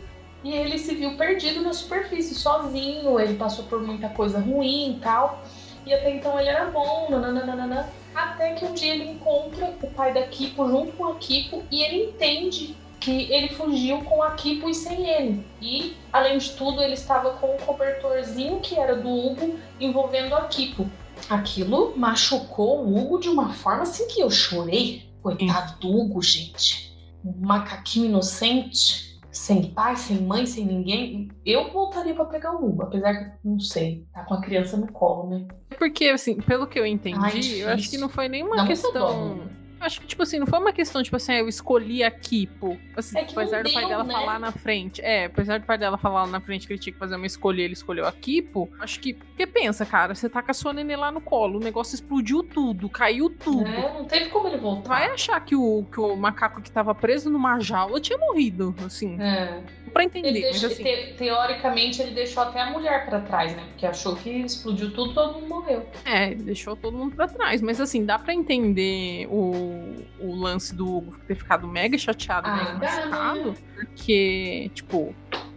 [0.43, 3.21] e ele se viu perdido na superfície, sozinho.
[3.21, 5.45] Ele passou por muita coisa ruim e tal.
[5.87, 7.89] E até então ele era bom, nananana.
[8.17, 11.83] Até que um dia ele encontra o pai da Kipo junto com a Kipo e
[11.83, 15.47] ele entende que ele fugiu com a Kipo e sem ele.
[15.61, 20.47] E, além de tudo, ele estava com um cobertorzinho que era do Hugo envolvendo a
[20.47, 20.91] Kipo.
[21.29, 25.11] Aquilo machucou o Hugo de uma forma assim que eu chorei.
[25.23, 26.97] Coitado do Hugo, gente.
[27.23, 31.29] Um macaquinho inocente, sem pai, sem mãe, sem ninguém.
[31.45, 34.91] Eu voltaria pra pegar o Hugo, apesar que, não sei, tá com a criança no
[34.91, 35.47] colo, né?
[35.79, 38.69] Porque, assim, pelo que eu entendi, Ai, eu acho que não foi nenhuma muita dó,
[38.69, 39.41] questão.
[39.87, 42.77] Acho que, tipo assim, não foi uma questão, tipo assim, ah, eu escolhi a Kipo.
[42.97, 44.15] Assim, É apesar do pai deu, dela né?
[44.15, 45.01] falar na frente.
[45.01, 47.27] É, apesar do pai dela falar lá na frente que ele tinha que fazer uma
[47.27, 48.69] escolha ele escolheu a Kipo.
[48.81, 49.15] Acho que.
[49.15, 52.43] Porque pensa, cara, você tá com a sua nenê lá no colo, o negócio explodiu
[52.43, 53.69] tudo, caiu tudo.
[53.69, 54.89] É, não teve como ele voltar.
[54.89, 59.17] Vai achar que o, que o macaco que tava preso numa jaula tinha morrido, assim.
[59.21, 59.63] É.
[59.93, 60.83] Pra entender, Ele assim.
[60.83, 63.63] te- teoricamente, ele deixou até a mulher pra trás, né?
[63.69, 65.87] Porque achou que explodiu tudo, todo mundo morreu.
[66.05, 67.63] É, ele deixou todo mundo pra trás.
[67.63, 72.57] Mas assim, dá pra entender o, o lance do Hugo ter ficado mega chateado, Ah,
[72.57, 73.51] mega machucado.
[73.51, 73.55] né?
[73.75, 75.15] Porque, tipo,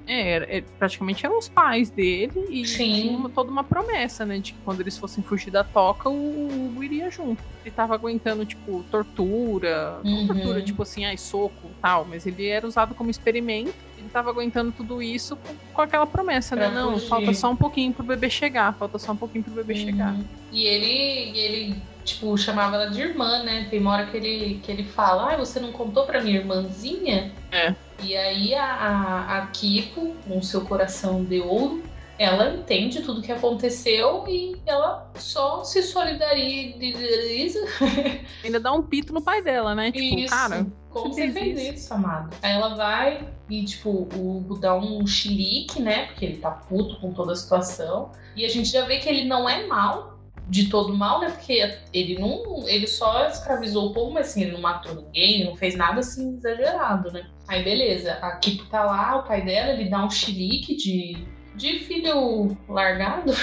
[0.07, 2.93] é, é, praticamente eram os pais dele e Sim.
[2.93, 4.39] tinha uma- toda uma promessa, né?
[4.39, 7.43] De que quando eles fossem fugir da toca, o Hugo iria junto.
[7.63, 9.99] Ele tava aguentando, tipo, tortura.
[10.03, 10.27] Não Uhum.
[10.27, 13.88] tortura, tipo assim, ai, soco e tal, mas ele era usado como experimento.
[13.99, 15.37] Ele tava aguentando tudo isso
[15.73, 16.69] com, aquela promessa, né?
[16.69, 17.07] Pra Não, fugir.
[17.07, 20.13] falta só um pouquinho pro bebê chegar, falta só um pouquinho pro bebê chegar.
[20.13, 20.23] Uhum.
[20.51, 21.75] E ele, ele,
[22.05, 23.67] tipo, chamava ela de irmã, né?
[23.69, 27.31] Tem uma hora que ele, que ele fala, ah, você não contou pra minha irmãzinha?
[27.51, 27.75] É.
[28.01, 31.83] E aí a, a, a Kiko, com seu coração de ouro,
[32.19, 37.59] ela entende tudo que aconteceu e ela só se solidariza.
[38.43, 39.89] Ainda dá um pito no pai dela, né?
[39.89, 40.29] Tipo, Isso.
[40.29, 42.35] cara, Como você fez fez isso, amado?
[42.41, 46.07] Aí ela vai e, tipo, o Hugo dá um chilique, né?
[46.07, 48.11] Porque ele tá puto com toda a situação.
[48.35, 51.29] E a gente já vê que ele não é mal, de todo mal, né?
[51.29, 52.67] Porque ele não.
[52.67, 56.35] Ele só escravizou o povo, mas assim, ele não matou ninguém, não fez nada assim
[56.35, 57.29] exagerado, né?
[57.47, 61.17] Aí beleza, a Kipo tá lá, o pai dela, ele dá um chilique de,
[61.59, 63.33] de filho largado.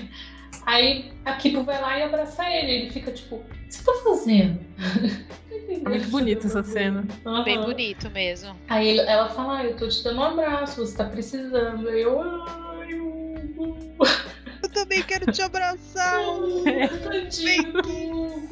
[0.64, 2.72] Aí a Kipo vai lá e abraça ele.
[2.72, 4.58] Ele fica tipo, o que você tá fazendo?
[5.86, 7.06] é muito bonita essa cena.
[7.44, 7.66] Bem Aham.
[7.66, 8.56] bonito mesmo.
[8.68, 11.88] Aí ela fala, ah, eu tô te dando um abraço, você tá precisando.
[11.88, 12.68] Aí eu, ah,
[14.88, 16.18] Vem, quero te abraçar.
[17.02, 18.48] Tadinho do Hugo.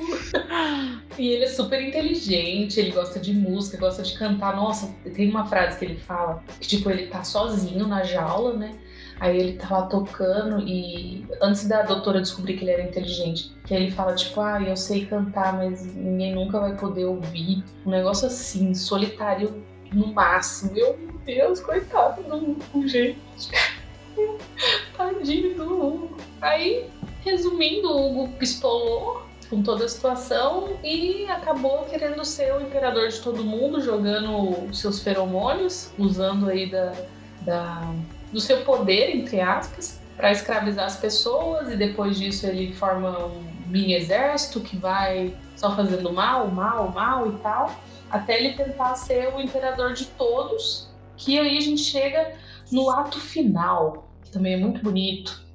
[1.16, 4.54] E ele é super inteligente, ele gosta de música, gosta de cantar.
[4.54, 8.76] Nossa, tem uma frase que ele fala, que tipo, ele tá sozinho na jaula, né?
[9.18, 13.72] Aí ele tá lá tocando e antes da doutora descobrir que ele era inteligente, que
[13.72, 17.64] ele fala tipo, ah, eu sei cantar, mas ninguém nunca vai poder ouvir.
[17.84, 20.72] Um negócio assim, solitário no máximo.
[20.76, 23.50] Eu, meu Deus, coitado do gente.
[24.96, 26.16] Tadinho do Hugo.
[26.42, 26.90] Aí,
[27.24, 33.20] resumindo, o Hugo pistolou com toda a situação e acabou querendo ser o imperador de
[33.20, 36.92] todo mundo, jogando seus feromônios, usando aí da,
[37.46, 37.94] da
[38.32, 43.42] do seu poder, entre aspas, para escravizar as pessoas e depois disso ele forma um
[43.66, 47.74] mini exército que vai só fazendo mal, mal, mal e tal,
[48.10, 52.34] até ele tentar ser o imperador de todos, que aí a gente chega
[52.70, 55.45] no ato final, que também é muito bonito.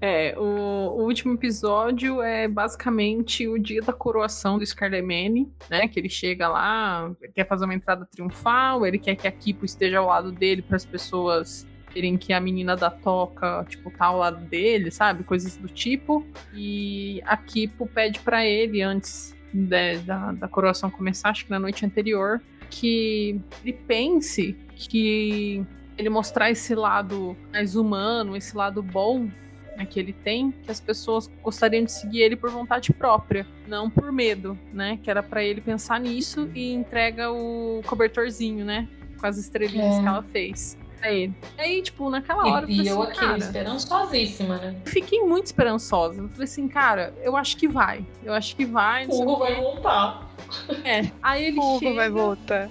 [0.00, 5.86] É, o, o, último episódio é basicamente o dia da coroação do Scarlemene, né?
[5.88, 9.98] Que ele chega lá, quer fazer uma entrada triunfal, ele quer que a Kipo esteja
[9.98, 14.18] ao lado dele para as pessoas verem que a menina da toca, tipo, tá ao
[14.18, 15.24] lado dele, sabe?
[15.24, 16.26] Coisas do tipo.
[16.52, 21.58] E a Kipo pede para ele, antes de, da, da coroação começar, acho que na
[21.58, 25.64] noite anterior, que ele pense que
[25.96, 29.28] ele mostrar esse lado mais humano, esse lado bom
[29.76, 33.90] né, que ele tem, que as pessoas gostariam de seguir ele por vontade própria, não
[33.90, 34.98] por medo, né?
[35.02, 38.88] Que era para ele pensar nisso e entrega o cobertorzinho, né?
[39.20, 40.00] Com as estrelinhas é.
[40.00, 41.34] que ela fez pra ele.
[41.58, 42.66] Aí, tipo, naquela hora.
[42.68, 44.76] E, eu, eu assim, aqui, cara, esperançosíssima, né?
[44.84, 46.20] Fiquei muito esperançosa.
[46.22, 48.04] Eu falei assim, cara, eu acho que vai.
[48.24, 49.06] Eu acho que vai.
[49.06, 50.34] O Hugo vai voltar.
[50.84, 51.10] É.
[51.22, 52.70] Aí ele O chega, Hugo vai voltar.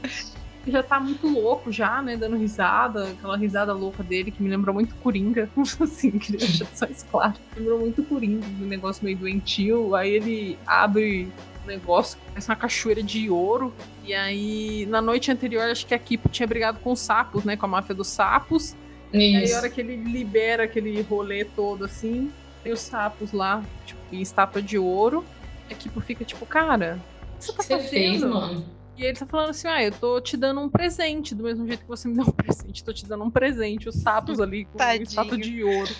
[0.71, 2.17] Já tá muito louco já, né?
[2.17, 5.49] Dando risada, aquela risada louca dele que me lembrou muito Coringa.
[5.81, 7.33] assim, queria deixar só isso claro.
[7.55, 9.95] Lembrou muito Coringa, um negócio meio doentio.
[9.95, 11.27] Aí ele abre
[11.63, 13.73] um negócio, parece uma cachoeira de ouro.
[14.03, 17.55] E aí, na noite anterior, acho que a Kipo tinha brigado com os sapos, né?
[17.57, 18.75] Com a máfia dos sapos.
[19.13, 22.31] E aí, a hora que ele libera aquele rolê todo assim,
[22.63, 25.23] tem os sapos lá, tipo, em estátua de ouro.
[25.69, 26.99] A Kipo fica tipo, cara,
[27.35, 27.89] o que você tá Você fazendo?
[27.89, 28.65] fez, mano.
[28.97, 31.81] E ele tá falando assim: ah, eu tô te dando um presente, do mesmo jeito
[31.81, 34.77] que você me deu um presente, tô te dando um presente, os sapos ali com
[34.77, 35.03] Tadinho.
[35.03, 35.91] estátua de ouro.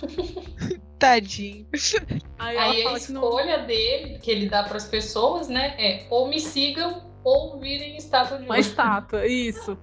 [0.98, 1.68] Tadinho.
[2.40, 3.22] Aí, Aí a que não.
[3.22, 8.38] escolha dele, que ele dá pras pessoas, né, é ou me sigam ou virem estátua
[8.38, 8.62] de Uma ouro.
[8.62, 9.78] estátua, isso.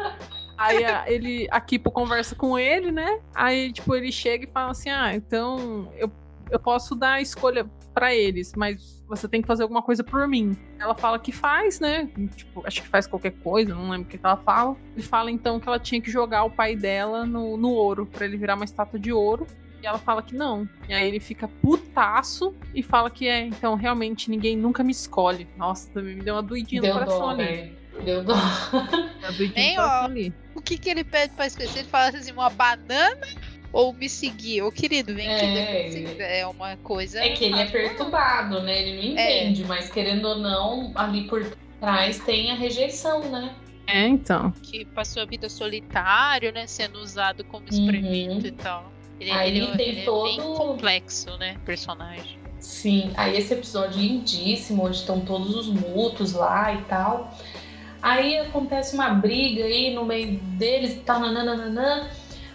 [0.57, 3.21] Aí a, ele, a Kipo conversa com ele, né?
[3.35, 6.11] Aí, tipo, ele chega e fala assim: ah, então eu,
[6.51, 10.27] eu posso dar a escolha pra eles, mas você tem que fazer alguma coisa por
[10.27, 10.57] mim.
[10.79, 12.09] Ela fala que faz, né?
[12.35, 14.77] Tipo, acho que faz qualquer coisa, não lembro o que, que ela fala.
[14.95, 18.25] Ele fala então que ela tinha que jogar o pai dela no, no ouro, pra
[18.25, 19.47] ele virar uma estátua de ouro.
[19.83, 20.69] E ela fala que não.
[20.89, 25.49] E aí ele fica putaço e fala que é, então realmente ninguém nunca me escolhe.
[25.57, 27.45] Nossa, também me deu uma doidinha Deu no coração dó, ali.
[27.45, 27.77] velho.
[28.05, 28.35] Deu dó.
[28.73, 30.05] Uma doidinha Nem, no coração ó.
[30.05, 30.35] ali.
[30.55, 31.81] O que, que ele pede pra esquecer?
[31.81, 33.27] Ele fala assim: uma banana
[33.73, 34.63] ou me seguir?
[34.63, 35.45] Ô, querido, vem aqui.
[35.47, 36.39] É, quiser.
[36.41, 37.21] É uma coisa.
[37.21, 38.83] É que ele é perturbado, né?
[38.83, 39.43] Ele não É.
[39.45, 41.45] entende, mas querendo ou não, ali por
[41.81, 43.55] trás tem a rejeição, né?
[43.87, 44.53] É, então.
[44.63, 46.67] que passou a vida solitário, né?
[46.67, 48.47] Sendo usado como experimento Uhum.
[48.47, 48.93] e tal.
[49.21, 51.57] Ele, Aí ele- tem ele é todo- bem complexo, né?
[51.65, 52.39] Personagem.
[52.59, 57.37] Sim, aí esse episódio é lindíssimo, onde estão todos os mutos lá e tal.
[58.01, 62.09] Aí acontece uma briga aí no meio deles, tal, nananana.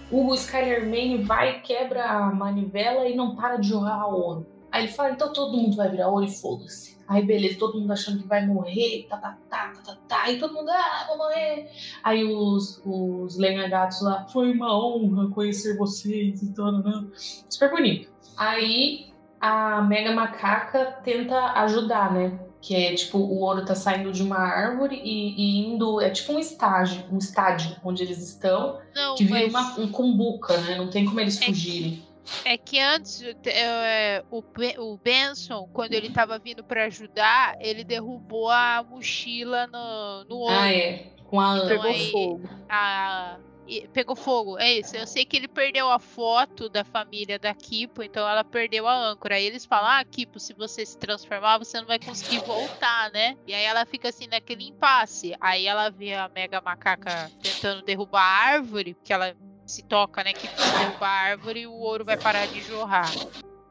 [0.09, 4.45] O Skylerman vai, quebra a manivela e não para de jogar ouro.
[4.71, 6.97] Aí ele fala, então todo mundo vai virar ouro e foda-se.
[7.07, 10.29] Aí beleza, todo mundo achando que vai morrer, tá, tá, tá, tá, tá, tá.
[10.29, 11.69] E todo mundo, ah, vou morrer.
[12.03, 17.07] Aí os, os lenha-gatos lá, foi uma honra conhecer vocês e tal, nanã.
[17.15, 18.09] Super bonito.
[18.35, 19.07] Aí
[19.39, 22.46] a Mega Macaca tenta ajudar, né?
[22.67, 26.01] Que é tipo, o ouro tá saindo de uma árvore e, e indo.
[26.01, 29.89] É tipo um estágio, um estádio onde eles estão, Não, que vira mas uma, um
[29.89, 30.75] cumbuca, né?
[30.75, 32.03] Não tem como eles É que- fugirem.
[32.43, 37.85] é que antes é, o, Be- o Benson, quando ele tava vindo pra ajudar, ele
[37.85, 40.53] derrubou a mochila no, no ouro.
[40.53, 41.13] Ah, é.
[41.25, 41.63] Com a Ana.
[41.63, 42.49] Então Pegou aí- fogo.
[42.67, 43.37] a-
[43.67, 44.95] e- pegou fogo, é isso.
[44.95, 48.95] Eu sei que ele perdeu a foto da família da Kipo, então ela perdeu a
[48.95, 49.35] âncora.
[49.35, 53.35] Aí eles falam: Ah, Kipo, se você se transformar, você não vai conseguir voltar, né?
[53.45, 55.35] E aí ela fica assim naquele impasse.
[55.39, 60.33] Aí ela vê a mega macaca tentando derrubar a árvore, porque ela se toca, né?
[60.33, 63.11] Que se derrubar a árvore, o ouro vai parar de jorrar.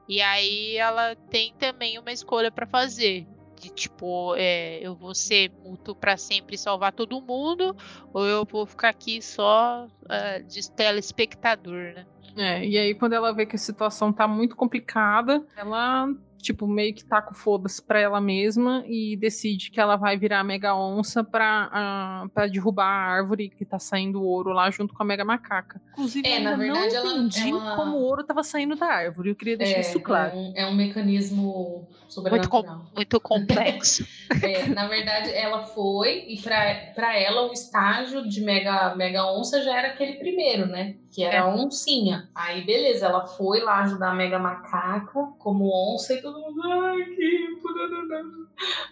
[0.08, 3.26] E aí ela tem também uma escolha pra fazer.
[3.60, 7.74] De tipo, é, eu vou ser mútuo pra sempre e salvar todo mundo,
[8.12, 12.06] ou eu vou ficar aqui só ah, de telespectador, né?
[12.36, 16.94] É, e aí quando ela vê que a situação tá muito complicada, ela, tipo, meio
[16.94, 20.76] que tá com foda-se pra ela mesma e decide que ela vai virar a Mega
[20.76, 25.06] Onça pra, ah, pra derrubar a árvore que tá saindo ouro lá junto com a
[25.06, 25.80] Mega Macaca.
[25.92, 28.76] Inclusive, É, eu na ainda verdade, não ela- entendi ela- como o ouro tava saindo
[28.76, 29.30] da árvore.
[29.30, 30.32] Eu queria deixar É, isso claro.
[30.32, 31.88] é um, é um mecanismo
[32.30, 34.06] Muito, com- muito complexo.
[34.42, 39.78] É, na verdade, ela foi, e pra ela o estágio de mega, mega onça já
[39.78, 40.96] era aquele primeiro, né?
[41.12, 41.38] Que era É.
[41.38, 42.28] a oncinha.
[42.34, 47.02] Aí, beleza, ela foi lá ajudar a mega macaca como onça e todo mundo, ai,
[47.04, 47.46] que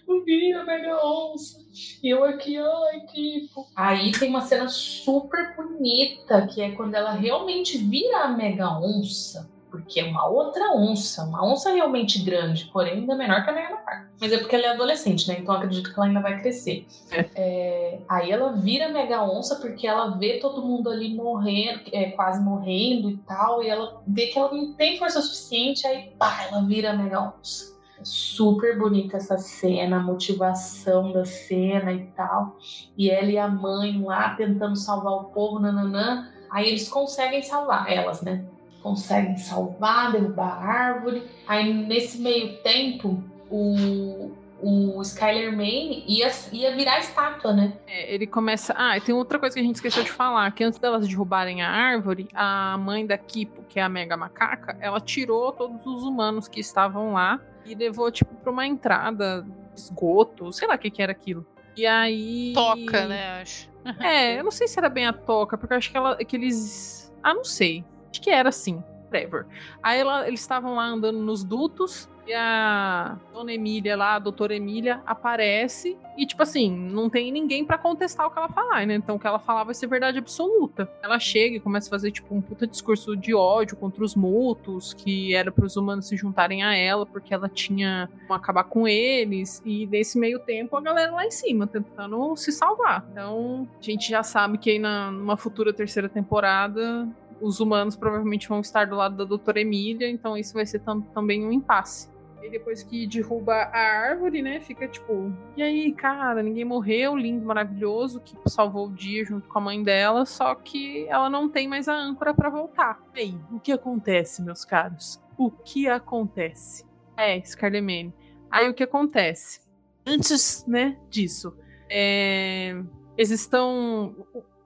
[0.07, 1.59] não vi a mega onça.
[2.03, 3.67] E eu aqui, ai, tipo.
[3.75, 9.51] Aí tem uma cena super bonita, que é quando ela realmente vira a mega onça.
[9.75, 13.70] Porque é uma outra onça, uma onça realmente grande, porém ainda menor que a mega
[13.70, 14.09] macaca.
[14.20, 15.39] Mas é porque ela é adolescente, né?
[15.41, 16.87] Então eu acredito que ela ainda vai crescer.
[17.35, 22.41] É, aí ela vira mega onça porque ela vê todo mundo ali morrendo, é, quase
[22.41, 26.62] morrendo e tal, e ela vê que ela não tem força suficiente, aí pá, ela
[26.62, 27.75] vira mega onça.
[27.99, 32.59] É Super bonita essa cena, a motivação da cena e tal.
[32.97, 36.31] E ela e a mãe lá tentando salvar o povo, nananã.
[36.49, 38.45] Aí eles conseguem salvar, elas, né?
[38.85, 41.26] Conseguem salvar, derrubar a árvore.
[41.49, 44.30] Aí nesse meio tempo, o,
[44.61, 47.72] o Skyler Mane ia, ia virar estátua, né?
[47.87, 48.74] É, ele começa.
[48.76, 51.62] Ah, e tem outra coisa que a gente esqueceu de falar: que antes delas derrubarem
[51.62, 56.03] a árvore, a mãe da Kipo, que é a Mega Macaca, ela tirou todos os
[56.03, 60.91] humanos que estavam lá e levou, tipo, pra uma entrada esgoto, sei lá o que,
[60.91, 61.47] que era aquilo.
[61.74, 62.53] E aí.
[62.53, 63.41] Toca, né?
[63.41, 63.72] Acho.
[64.01, 66.37] É, eu não sei se era bem a toca, porque eu acho que, ela, que
[66.37, 67.11] eles.
[67.22, 67.82] Ah, não sei.
[68.15, 68.81] Acho que era assim.
[69.12, 69.45] Whatever.
[69.83, 74.55] Aí ela- eles estavam lá andando nos dutos e a dona Emília lá, a doutora
[74.57, 78.95] Emília, aparece e, tipo assim, não tem ninguém pra contestar o que ela falar, né?
[78.95, 80.91] Então o que ela falar vai ser verdade absoluta.
[81.03, 84.95] Ela chega e começa a fazer, tipo, um puta discurso de ódio contra os mutos,
[84.95, 88.89] que era para os humanos se juntarem a ela porque ela tinha como acabar com
[88.89, 89.61] eles.
[89.65, 93.05] E nesse meio tempo a galera lá em cima tentando se salvar.
[93.12, 97.07] Então a gente já sabe que aí na, numa futura terceira temporada
[97.47, 101.01] os humanos provavelmente vão estar do lado da doutora Emília, então isso vai ser tam-
[101.01, 102.12] também um impasse.
[102.42, 107.47] E depois que derruba a árvore, né, fica tipo, e aí, cara, ninguém morreu, lindo,
[107.47, 111.66] maravilhoso, que salvou o dia junto com a mãe dela, só que ela não tem
[111.66, 113.01] mais a âncora pra voltar.
[113.14, 115.22] E aí, o que acontece, meus caros?
[115.38, 116.84] O que acontece?
[117.16, 118.12] É, Scarlemane.
[118.51, 119.61] Aí o que acontece?
[120.07, 121.57] Antes, né, disso,
[121.88, 122.76] é,
[123.16, 124.14] eles estão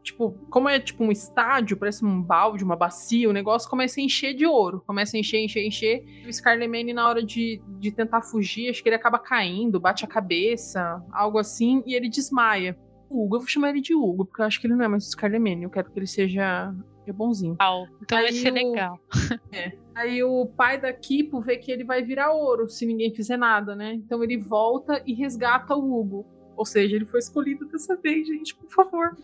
[0.09, 4.03] tipo, como é tipo um estádio, parece um balde, uma bacia, o negócio começa a
[4.03, 4.83] encher de ouro.
[4.87, 6.05] Começa a encher, encher, encher.
[6.27, 10.09] O Scarlemane, na hora de, de tentar fugir, acho que ele acaba caindo, bate a
[10.09, 12.77] cabeça, algo assim, e ele desmaia.
[13.11, 14.89] O Hugo, eu vou chamar ele de Hugo, porque eu acho que ele não é
[14.89, 17.57] mais o Scarlemane, eu quero que ele seja, seja bonzinho.
[17.59, 17.87] Au.
[18.03, 19.01] Então vai Aí ser o- legal.
[19.95, 23.75] Aí o pai da Kipo vê que ele vai virar ouro se ninguém fizer nada,
[23.75, 23.95] né?
[23.95, 26.27] Então ele volta e resgata o Hugo.
[26.57, 29.17] Ou seja, ele foi escolhido dessa vez, gente, por favor.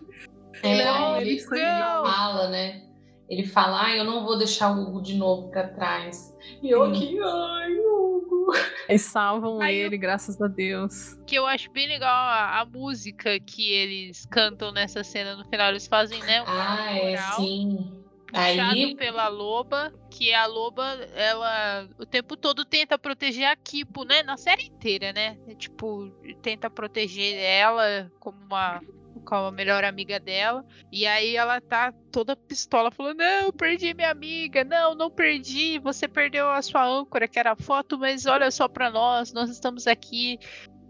[0.63, 2.05] É, Não, ele, não.
[2.07, 2.83] fala, né?
[3.29, 6.37] Ele fala, ah, eu não vou deixar o Hugo de novo pra trás.
[6.63, 8.53] E eu aqui, ai, Hugo.
[8.87, 11.19] Eles salvam Aí ele, graças a Deus.
[11.27, 15.71] Que eu acho bem legal a, a música que eles cantam nessa cena no final.
[15.71, 16.43] Eles fazem, né?
[16.43, 18.03] Um Ah, é, sim.
[18.29, 20.85] puxado Aí- pela loba, que a loba,
[21.15, 24.23] ela o tempo todo tenta proteger a Kipo, né?
[24.23, 25.39] Na série inteira, né?
[25.57, 26.11] Tipo,
[26.43, 28.83] tenta proteger ela como uma
[29.25, 30.65] como a melhor amiga dela.
[30.93, 34.63] E aí ela tá toda pistola, falando: Não, perdi minha amiga.
[34.65, 35.79] Não, não perdi.
[35.81, 39.51] Você perdeu a sua âncora, que era a foto, mas olha só pra nós, nós
[39.51, 40.39] estamos aqui.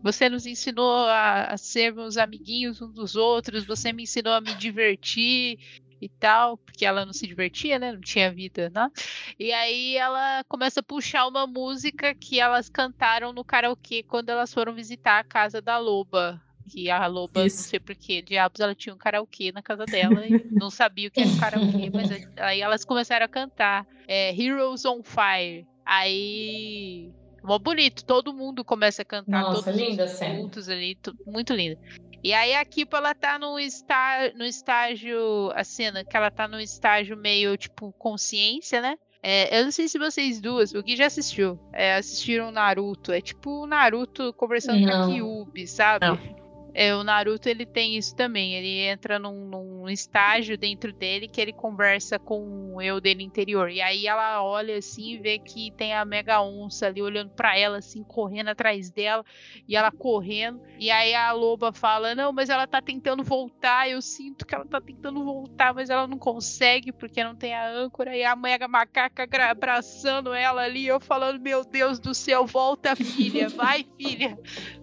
[0.03, 4.55] Você nos ensinou a, a sermos amiguinhos uns dos outros, você me ensinou a me
[4.55, 5.59] divertir
[6.05, 7.93] e tal, porque ela não se divertia, né?
[7.93, 8.91] Não tinha vida, né?
[9.39, 14.53] E aí ela começa a puxar uma música que elas cantaram no karaokê quando elas
[14.53, 16.39] foram visitar a casa da loba.
[16.69, 17.57] Que a loba, Isso.
[17.57, 21.11] não sei porquê, diabos, ela tinha um karaokê na casa dela e não sabia o
[21.11, 25.67] que era um karaokê, mas aí elas começaram a cantar é, Heroes on Fire.
[25.85, 27.13] Aí.
[27.43, 31.79] Mó bonito, todo mundo começa a cantar, Nossa, todos linda os ali, muito linda.
[32.23, 36.49] E aí a Kipo, ela tá no, está, no estágio, a cena, que ela tá
[36.49, 38.97] no estágio meio, tipo, consciência, né?
[39.23, 43.13] É, eu não sei se vocês duas, o que já assistiu, é, assistiram Naruto.
[43.13, 45.03] É tipo o Naruto conversando com Não.
[45.03, 46.07] a Kyubi, sabe?
[46.07, 46.44] Não.
[46.75, 48.55] É, o Naruto ele tem isso também.
[48.55, 53.71] Ele entra num, num estágio dentro dele que ele conversa com o eu dele interior.
[53.71, 57.57] E aí ela olha assim e vê que tem a Mega Onça ali olhando para
[57.57, 59.25] ela, assim, correndo atrás dela.
[59.69, 60.61] E ela correndo.
[60.79, 63.89] E aí a loba fala: Não, mas ela tá tentando voltar.
[63.89, 67.71] Eu sinto que ela tá tentando voltar, mas ela não consegue porque não tem a
[67.71, 68.17] âncora.
[68.17, 70.87] E a Mega Macaca abraçando ela ali.
[70.87, 73.49] Eu falando: Meu Deus do céu, volta, filha.
[73.49, 74.37] Vai, filha.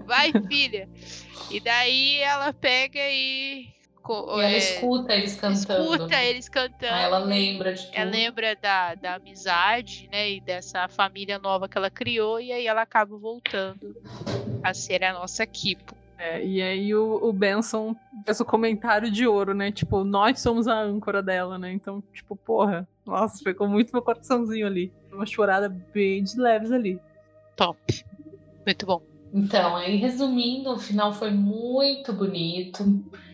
[0.05, 0.87] Vai, filha.
[1.49, 3.67] E daí ela pega e.
[4.03, 5.93] E ela é, escuta eles cantando.
[5.93, 6.93] Escuta eles cantando.
[6.93, 7.95] Aí ela lembra de tudo.
[7.95, 10.31] Ela lembra da, da amizade, né?
[10.31, 12.39] E dessa família nova que ela criou.
[12.39, 13.95] E aí ela acaba voltando
[14.63, 15.95] a ser a nossa Kipo.
[16.17, 19.71] É, e aí o, o Benson fez o comentário de ouro, né?
[19.71, 21.71] Tipo, nós somos a âncora dela, né?
[21.71, 24.91] Então, tipo, porra, nossa, ficou muito meu coraçãozinho ali.
[25.11, 26.99] Uma chorada bem de leves ali.
[27.55, 28.05] Top.
[28.65, 29.10] Muito bom.
[29.33, 32.83] Então, aí resumindo, o final foi muito bonito.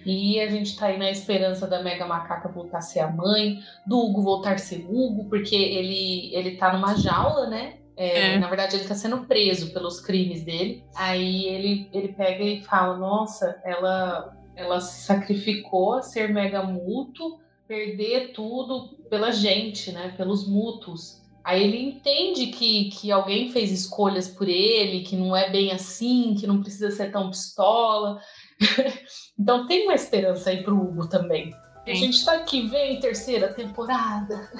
[0.05, 3.59] E a gente tá aí na esperança da Mega Macaca voltar a ser a mãe,
[3.85, 7.79] do Hugo voltar a ser Hugo, porque ele, ele tá numa jaula, né?
[7.97, 8.39] É, é.
[8.39, 10.83] Na verdade, ele tá sendo preso pelos crimes dele.
[10.95, 17.39] Aí ele, ele pega e fala: Nossa, ela, ela se sacrificou a ser mega mútuo,
[17.67, 20.13] perder tudo pela gente, né?
[20.15, 21.26] Pelos mútuos.
[21.47, 26.35] Aí ele entende que, que alguém fez escolhas por ele, que não é bem assim,
[26.37, 28.19] que não precisa ser tão pistola.
[29.39, 31.55] então tem uma esperança aí pro Hugo também.
[31.85, 31.91] Sim.
[31.91, 34.51] A gente tá aqui, vem terceira temporada.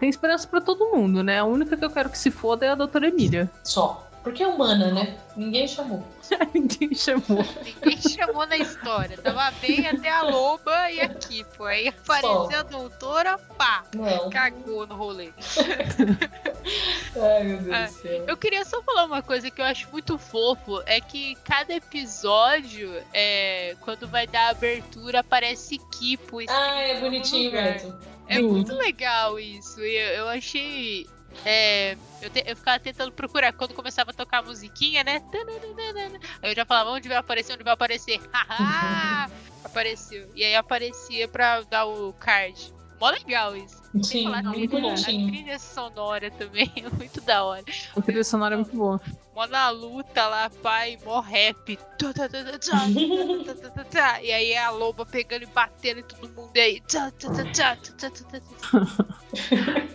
[0.00, 1.38] Tem esperança para todo mundo, né?
[1.38, 3.48] A única que eu quero que se foda é a doutora Emília.
[3.62, 4.03] Só.
[4.24, 5.18] Porque é humana, né?
[5.36, 6.02] Ninguém chamou.
[6.54, 7.44] Ninguém chamou.
[7.62, 9.18] Ninguém chamou na história.
[9.18, 11.64] Tava bem até a loba e aqui, pô.
[11.64, 12.56] Aí apareceu Só.
[12.56, 13.84] a doutora, pá.
[13.94, 14.30] Não.
[14.30, 15.30] Cagou no rolê.
[17.20, 18.24] Ai, meu Deus ah, do céu.
[18.26, 20.82] Eu queria só falar uma coisa que eu acho muito fofo.
[20.86, 26.38] É que cada episódio, é, quando vai dar abertura, aparece Kipo.
[26.48, 27.94] Ah, é bonitinho mesmo.
[28.26, 29.80] É muito legal isso.
[29.80, 31.06] Eu, eu achei
[31.44, 35.22] é, eu, te, eu ficava tentando procurar quando começava a tocar a musiquinha, né?
[36.42, 38.20] Aí eu já falava onde vai aparecer, onde vai aparecer.
[38.32, 39.30] Haha!
[39.64, 40.30] Apareceu.
[40.34, 42.73] E aí aparecia pra dar o card.
[43.04, 43.82] Mó legal isso.
[44.02, 44.94] Sim, falar, muito bom.
[44.94, 47.62] A trilha sonora também é muito da hora.
[47.94, 48.98] A trilha sonora é muito boa.
[49.34, 51.78] Mó na luta lá, pai, mó rap.
[54.22, 56.82] E aí a loba pegando e batendo em todo mundo aí.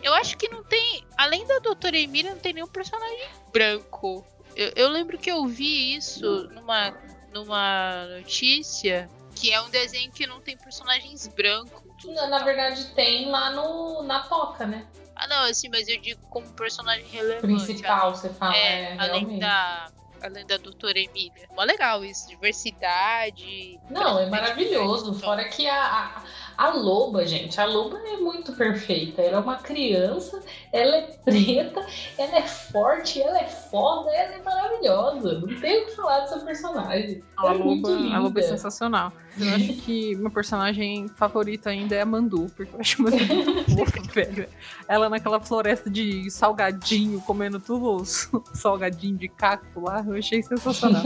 [0.03, 1.03] Eu acho que não tem.
[1.17, 4.23] Além da Doutora Emília, não tem nenhum personagem branco.
[4.55, 6.93] Eu, eu lembro que eu vi isso numa,
[7.33, 11.88] numa notícia que é um desenho que não tem personagens brancos.
[12.05, 14.85] Na, na verdade, tem lá no, na toca, né?
[15.15, 17.41] Ah, não, assim, mas eu digo como personagem relevante.
[17.41, 18.55] Principal, você fala.
[18.55, 19.39] É, é além realmente.
[19.39, 19.91] da.
[20.21, 21.47] Além da doutora Emília.
[21.55, 23.79] Mó legal isso, diversidade.
[23.89, 25.13] Não, é maravilhoso.
[25.13, 26.23] Fora que a, a
[26.59, 29.21] a loba, gente, a loba é muito perfeita.
[29.21, 30.41] Ela é uma criança,
[30.73, 31.85] ela é preta,
[32.17, 35.39] ela é forte, ela é foda, ela é maravilhosa.
[35.39, 37.23] Não tem o que falar dessa personagem.
[37.37, 39.13] A, é loba, a loba é sensacional.
[39.39, 43.63] Eu acho que meu personagem favorito ainda é a Mandu, porque eu acho Mandu muito
[43.77, 44.49] fofa, velho.
[44.85, 48.03] Ela naquela floresta de salgadinho, comendo tudo
[48.53, 51.03] salgadinho de cacto lá, eu achei sensacional.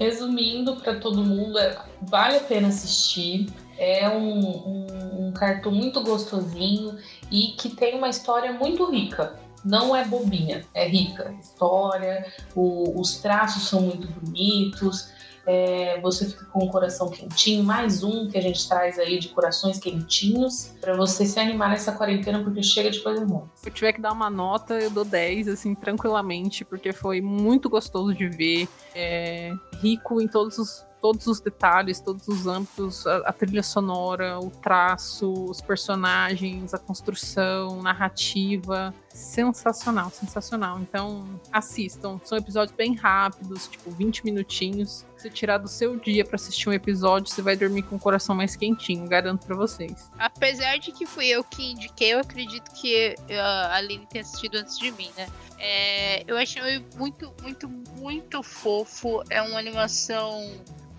[0.00, 3.46] Resumindo para todo mundo, é, vale a pena assistir.
[3.78, 6.98] É um, um, um cartoon muito gostosinho
[7.30, 9.38] e que tem uma história muito rica.
[9.64, 11.34] Não é bobinha, é rica.
[11.40, 15.10] História, o, os traços são muito bonitos,
[15.48, 17.64] é, você fica com o coração quentinho.
[17.64, 21.90] Mais um que a gente traz aí de corações quentinhos para você se animar nessa
[21.92, 23.44] quarentena, porque chega de coisa ruim.
[23.54, 27.70] Se eu tiver que dar uma nota, eu dou 10, assim, tranquilamente, porque foi muito
[27.70, 28.68] gostoso de ver.
[28.94, 29.50] É,
[29.80, 34.50] rico em todos os todos os detalhes, todos os âmbitos, a, a, trilha sonora, o
[34.50, 38.94] traço, os personagens, a construção, narrativa.
[39.08, 40.78] Sensacional, sensacional.
[40.80, 42.20] Então, assistam.
[42.24, 45.04] São episódios bem rápidos, tipo 20 minutinhos.
[45.16, 48.34] Se tirar do seu dia para assistir um episódio, você vai dormir com o coração
[48.34, 50.10] mais quentinho, garanto para vocês.
[50.18, 54.56] Apesar de que fui eu que indiquei, eu acredito que uh, a Aline tenha assistido
[54.56, 55.26] antes de mim, né?
[55.58, 56.62] É, eu achei
[56.96, 57.68] muito, muito,
[57.98, 59.24] muito fofo.
[59.28, 60.48] É uma animação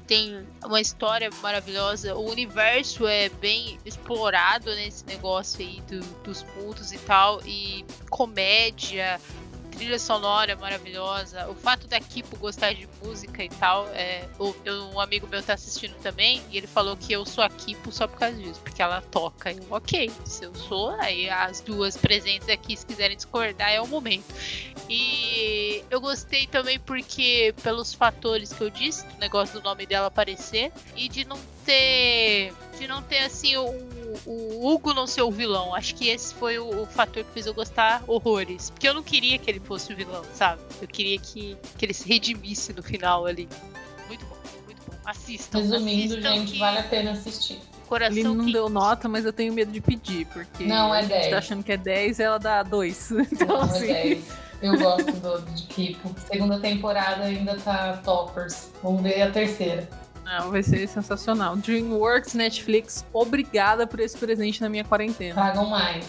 [0.09, 2.15] tem uma história maravilhosa.
[2.15, 7.39] O universo é bem explorado nesse negócio aí do, dos cultos e tal.
[7.45, 9.21] E comédia,
[9.79, 11.47] trilha sonora maravilhosa.
[11.49, 13.87] O fato da Kipo gostar de música e tal.
[13.93, 14.27] É,
[14.91, 18.05] um amigo meu tá assistindo também e ele falou que eu sou a Kipo só
[18.05, 19.53] por causa disso, porque ela toca.
[19.53, 23.87] Eu, ok, se eu sou, aí as duas presentes aqui, se quiserem discordar, é o
[23.87, 24.25] momento.
[24.89, 30.07] E Eu gostei também porque, pelos fatores que eu disse, o negócio do nome dela
[30.07, 32.53] aparecer, e de não ter.
[32.77, 33.55] De não ter assim
[34.25, 35.73] o, o Hugo não ser o vilão.
[35.75, 38.69] Acho que esse foi o, o, fator que fez eu gostar horrores.
[38.69, 40.61] Porque eu não queria que ele fosse o vilão, sabe?
[40.81, 43.47] Eu queria que, que ele se redimisse no final ali.
[44.07, 44.97] Muito bom, muito bom.
[45.05, 45.59] Assistam.
[45.59, 47.59] Resumindo, assistam gente, que vale a pena assistir.
[47.87, 48.53] coração Ele não quente.
[48.53, 51.29] deu nota, mas eu tenho medo de pedir, porque Não, é a gente 10.
[51.29, 53.11] tá achando que é 10 ela dá 2.
[53.31, 53.87] Então, Não, é assim.
[53.87, 54.23] 10.
[54.61, 56.13] Eu gosto do, de Kipo.
[56.29, 58.69] Segunda temporada ainda tá toppers.
[58.83, 59.87] Vamos ver a terceira.
[60.29, 61.55] Não, vai ser sensacional.
[61.55, 65.33] DreamWorks, Netflix, obrigada por esse presente na minha quarentena.
[65.33, 66.05] Tragam mais.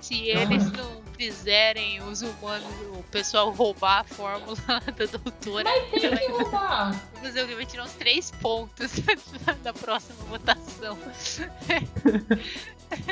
[0.00, 2.66] Se eles não fizerem os humanos,
[2.98, 7.00] o pessoal roubar a fórmula da doutora, Tem que roubar.
[7.14, 8.90] vamos ver, vai tirar uns três pontos
[9.62, 10.98] da próxima votação.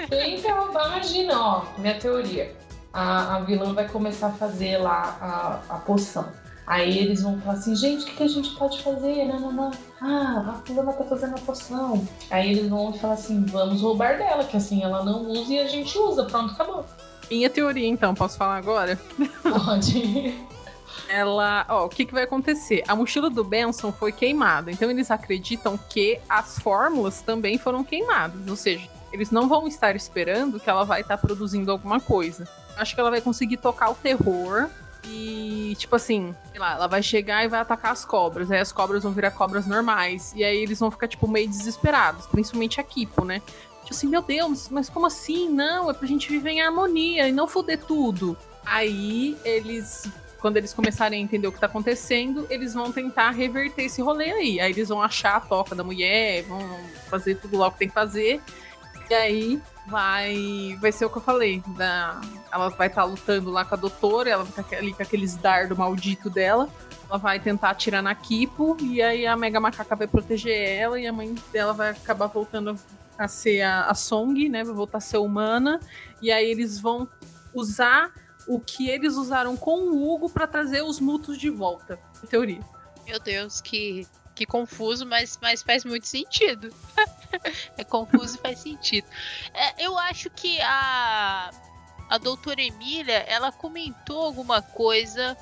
[0.08, 1.66] Tem que roubar, imagina, ó.
[1.78, 2.56] Minha teoria.
[2.92, 6.32] A, a vilã vai começar a fazer lá a, a poção.
[6.68, 9.24] Aí eles vão falar assim, gente, o que, que a gente pode fazer?
[9.24, 9.70] Não, não, não.
[10.02, 12.06] Ah, a fulana tá fazendo a poção.
[12.30, 15.66] Aí eles vão falar assim, vamos roubar dela, que assim ela não usa e a
[15.66, 16.26] gente usa.
[16.26, 16.84] Pronto, acabou.
[17.30, 19.00] Minha teoria, então, posso falar agora?
[19.42, 20.46] Pode.
[21.08, 22.84] Ela, ó, o que, que vai acontecer?
[22.86, 28.46] A mochila do Benson foi queimada, então eles acreditam que as fórmulas também foram queimadas,
[28.46, 32.46] ou seja, eles não vão estar esperando que ela vai estar produzindo alguma coisa.
[32.76, 34.68] Acho que ela vai conseguir tocar o terror
[35.04, 38.72] e, tipo assim, sei lá, ela vai chegar e vai atacar as cobras, aí as
[38.72, 42.84] cobras vão virar cobras normais, e aí eles vão ficar, tipo, meio desesperados, principalmente a
[42.84, 43.40] Kipo, né?
[43.82, 45.48] Tipo assim, meu Deus, mas como assim?
[45.48, 48.36] Não, é pra gente viver em harmonia e não foder tudo.
[48.66, 50.10] Aí eles
[50.40, 54.30] quando eles começarem a entender o que tá acontecendo, eles vão tentar reverter esse rolê
[54.30, 54.60] aí.
[54.60, 56.60] Aí eles vão achar a toca da mulher, vão
[57.08, 58.40] fazer tudo lá o que tem que fazer.
[59.10, 61.62] E aí vai vai ser o que eu falei.
[61.76, 62.20] Da,
[62.52, 65.76] ela vai estar lutando lá com a doutora, ela vai estar ali com aqueles dardo
[65.76, 66.68] maldito dela.
[67.08, 71.06] Ela vai tentar atirar na Kipo, e aí a Mega Macaca vai proteger ela, e
[71.06, 72.78] a mãe dela vai acabar voltando
[73.16, 74.62] a ser a, a Song, né?
[74.62, 75.80] Vai voltar a ser humana.
[76.20, 77.08] E aí eles vão
[77.54, 78.12] usar
[78.46, 81.98] o que eles usaram com o Hugo pra trazer os mutos de volta.
[82.22, 82.60] Em teoria.
[83.06, 84.06] Meu Deus, que,
[84.38, 86.72] que confuso, mas, mas faz muito sentido.
[87.76, 89.08] é confuso e faz sentido.
[89.52, 91.50] É, eu acho que a,
[92.08, 95.36] a doutora Emília, ela comentou alguma coisa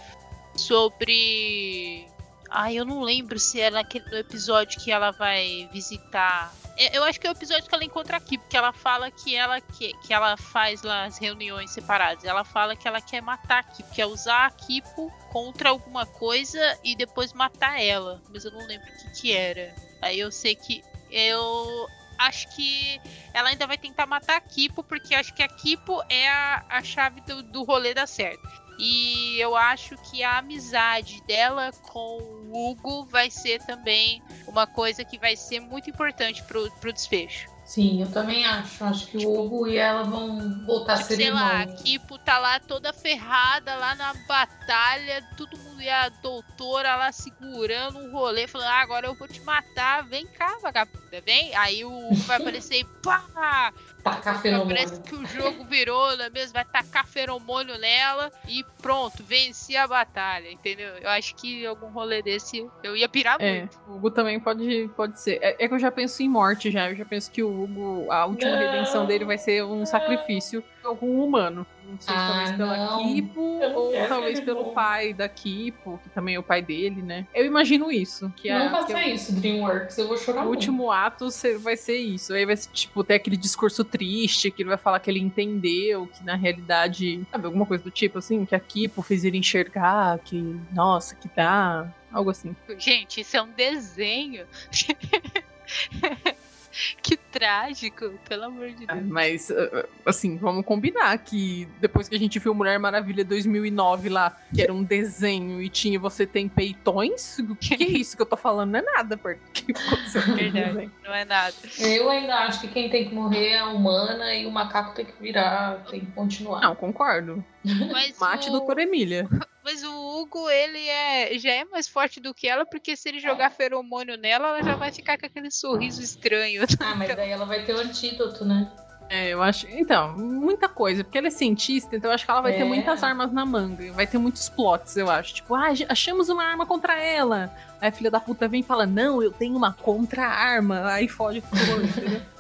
[0.57, 2.09] sobre.
[2.51, 6.53] Ai, eu não lembro se é naquele, no episódio que ela vai visitar.
[6.77, 9.35] É, Eu acho que é o episódio que ela encontra aqui, porque ela fala que
[9.35, 12.25] ela que, que ela faz lá as reuniões separadas.
[12.25, 16.79] Ela fala que ela quer matar a Kipo, quer usar a Kipo contra alguma coisa
[16.85, 18.23] e depois matar ela.
[18.33, 19.75] Mas eu não lembro o que, que era.
[20.03, 23.01] Aí eu sei que eu acho que
[23.35, 26.83] ela ainda vai tentar matar a Kipo, porque acho que a Kipo é a, a
[26.83, 28.66] chave do, do rolê dar certo.
[28.79, 32.19] E eu acho que a amizade dela com
[32.51, 37.49] o Hugo vai ser também uma coisa que vai ser muito importante pro, pro desfecho.
[37.65, 38.85] Sim, eu também acho.
[38.85, 41.63] Acho que Tipo- o Hugo e ela vão voltar a Tipo, ser sei lá, a
[41.63, 41.83] irmãos.
[41.83, 47.99] Kipo tá lá toda ferrada, lá na batalha, todo mundo e a doutora lá segurando
[47.99, 51.53] um rolê, falando, ah, agora eu vou te matar, vem cá, vagabunda, vem.
[51.57, 53.73] Aí o Hugo vai aparecer e pá!
[54.11, 55.03] Tacar Parece feromônio.
[55.03, 56.53] que o jogo virou, não é mesmo?
[56.53, 60.89] Vai tacar feromônio nela e pronto, venci a batalha, entendeu?
[61.01, 63.79] Eu acho que algum rolê desse eu ia pirar É, muito.
[63.89, 65.39] o Hugo também pode, pode ser.
[65.43, 66.91] É, é que eu já penso em morte já.
[66.91, 68.59] Eu já penso que o Hugo, a última Não.
[68.59, 71.67] redenção dele vai ser um sacrifício de algum humano.
[71.89, 72.99] Não sei se Ah, talvez pela não.
[73.15, 74.73] Kipo não ou talvez pelo morra.
[74.75, 77.27] pai da Kipo, que também é o pai dele, né?
[77.33, 78.33] Eu imagino isso.
[78.37, 79.97] Que Não a, faça que é isso, DreamWorks.
[79.99, 80.59] Eu vou chorar O muito.
[80.59, 81.29] último ato
[81.61, 82.33] vai ser isso.
[82.35, 86.07] Aí vai ser, tipo, ter aquele discurso triste, que ele vai falar que ele entendeu,
[86.07, 87.23] que na realidade.
[87.31, 90.37] Sabe, alguma coisa do tipo, assim, que a Kipo fez ele enxergar, que,
[90.73, 91.93] nossa, que dá.
[92.13, 92.55] Algo assim.
[92.79, 94.47] Gente, isso é um desenho.
[97.03, 99.03] que trágico, pelo amor de Deus.
[99.07, 104.37] Mas, uh, assim, vamos combinar que depois que a gente viu Mulher Maravilha 2009 lá,
[104.55, 108.27] que era um desenho e tinha você tem peitões, o que, é isso que eu
[108.27, 108.73] tô falando?
[108.73, 110.91] Não é nada perto do que aconteceu naquele Verdade.
[111.05, 111.55] Não é nada.
[111.79, 115.05] Eu ainda acho que quem tem que morrer é a humana e o macaco tem
[115.05, 116.61] que virar, tem que continuar.
[116.61, 117.45] Não, concordo.
[117.91, 118.53] Mas Mate, o...
[118.53, 119.29] doutora Emília.
[119.65, 123.19] Mas o Hugo, ele é, já é mais forte do que ela, porque se ele
[123.19, 126.63] jogar feromônio nela, ela já vai ficar com aquele sorriso estranho.
[126.81, 128.71] Ah, mas daí ela vai ter o antídoto, né?
[129.09, 129.67] É, eu acho.
[129.69, 131.03] Então, muita coisa.
[131.03, 132.65] Porque ela é cientista, então eu acho que ela vai ter É.
[132.65, 133.93] muitas armas na manga.
[133.93, 135.35] Vai ter muitos plots, eu acho.
[135.35, 137.51] Tipo, ah, achamos uma arma contra ela.
[137.81, 140.87] Aí a filha da puta vem e fala: Não, eu tenho uma contra-arma.
[140.93, 142.21] Aí foge com o entendeu?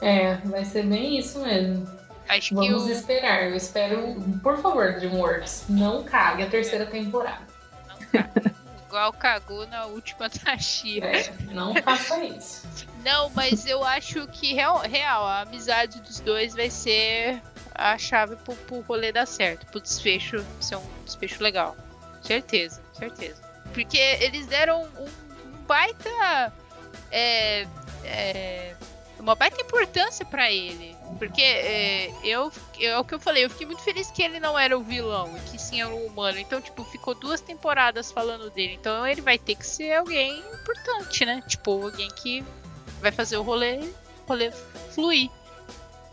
[0.00, 1.86] É, vai ser bem isso mesmo.
[2.28, 3.44] Acho que Vamos esperar.
[3.44, 7.46] Eu espero, por favor, DreamWorks, não cague a terceira temporada.
[8.86, 11.08] Igual cagou na última da Shira.
[11.08, 12.66] É, não faça isso.
[13.04, 17.42] Não, mas eu acho que real, real, a amizade dos dois vai ser
[17.74, 21.76] a chave pro, pro rolê dar certo, pro desfecho ser um desfecho legal.
[22.22, 23.42] Certeza, certeza.
[23.74, 26.52] Porque eles deram um, um baita.
[27.10, 27.66] É,
[28.04, 28.76] é,
[29.18, 30.93] uma baita importância pra ele.
[31.18, 32.50] Porque é, eu,
[32.80, 35.36] é o que eu falei, eu fiquei muito feliz que ele não era o vilão,
[35.36, 36.38] e que sim era o humano.
[36.38, 38.74] Então, tipo, ficou duas temporadas falando dele.
[38.74, 41.42] Então ele vai ter que ser alguém importante, né?
[41.46, 42.44] Tipo, alguém que
[43.00, 43.80] vai fazer o rolê,
[44.26, 44.50] rolê
[44.94, 45.30] fluir.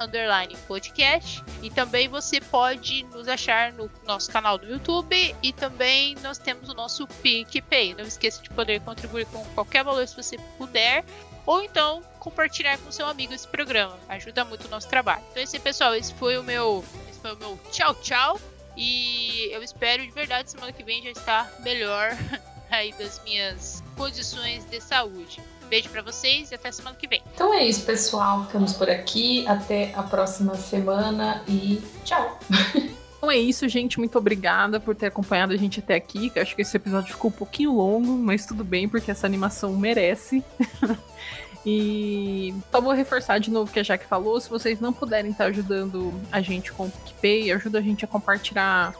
[0.00, 1.42] underline podcast.
[1.62, 6.68] E também você pode nos achar no nosso canal do YouTube e também nós temos
[6.68, 7.94] o nosso PicPay.
[7.94, 11.04] Não esqueça de poder contribuir com qualquer valor se você puder
[11.46, 13.96] ou então compartilhar com seu amigo esse programa.
[14.08, 15.22] Ajuda muito o nosso trabalho.
[15.30, 18.40] Então esse pessoal, esse foi o meu, esse foi o meu tchau tchau
[18.76, 22.16] e eu espero de verdade semana que vem já estar melhor
[22.70, 25.40] aí das minhas condições de saúde.
[25.68, 27.22] Beijo para vocês e até semana que vem.
[27.34, 28.44] Então é isso, pessoal.
[28.44, 29.46] Ficamos por aqui.
[29.46, 32.38] Até a próxima semana e tchau.
[33.24, 33.98] Então é isso, gente.
[33.98, 36.30] Muito obrigada por ter acompanhado a gente até aqui.
[36.36, 40.44] Acho que esse episódio ficou um pouquinho longo, mas tudo bem, porque essa animação merece.
[41.64, 44.38] e só vou reforçar de novo o que a Jaque falou.
[44.42, 48.08] Se vocês não puderem estar ajudando a gente com o PicPay, ajuda a gente a
[48.08, 48.94] compartilhar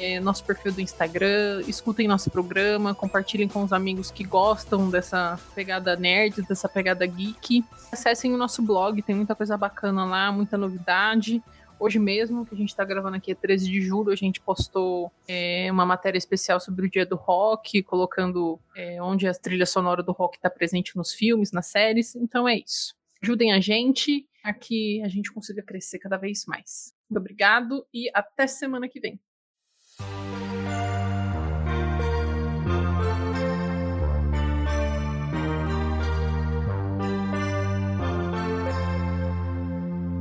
[0.00, 5.38] é, nosso perfil do Instagram, escutem nosso programa, compartilhem com os amigos que gostam dessa
[5.54, 7.64] pegada nerd, dessa pegada geek.
[7.92, 11.40] Acessem o nosso blog, tem muita coisa bacana lá, muita novidade.
[11.80, 15.10] Hoje mesmo, que a gente tá gravando aqui é 13 de julho, a gente postou
[15.26, 20.02] é, uma matéria especial sobre o dia do rock, colocando é, onde a trilha sonora
[20.02, 22.14] do rock está presente nos filmes, nas séries.
[22.14, 22.94] Então é isso.
[23.22, 26.92] Ajudem a gente a que a gente consiga crescer cada vez mais.
[27.08, 29.18] Muito obrigado e até semana que vem.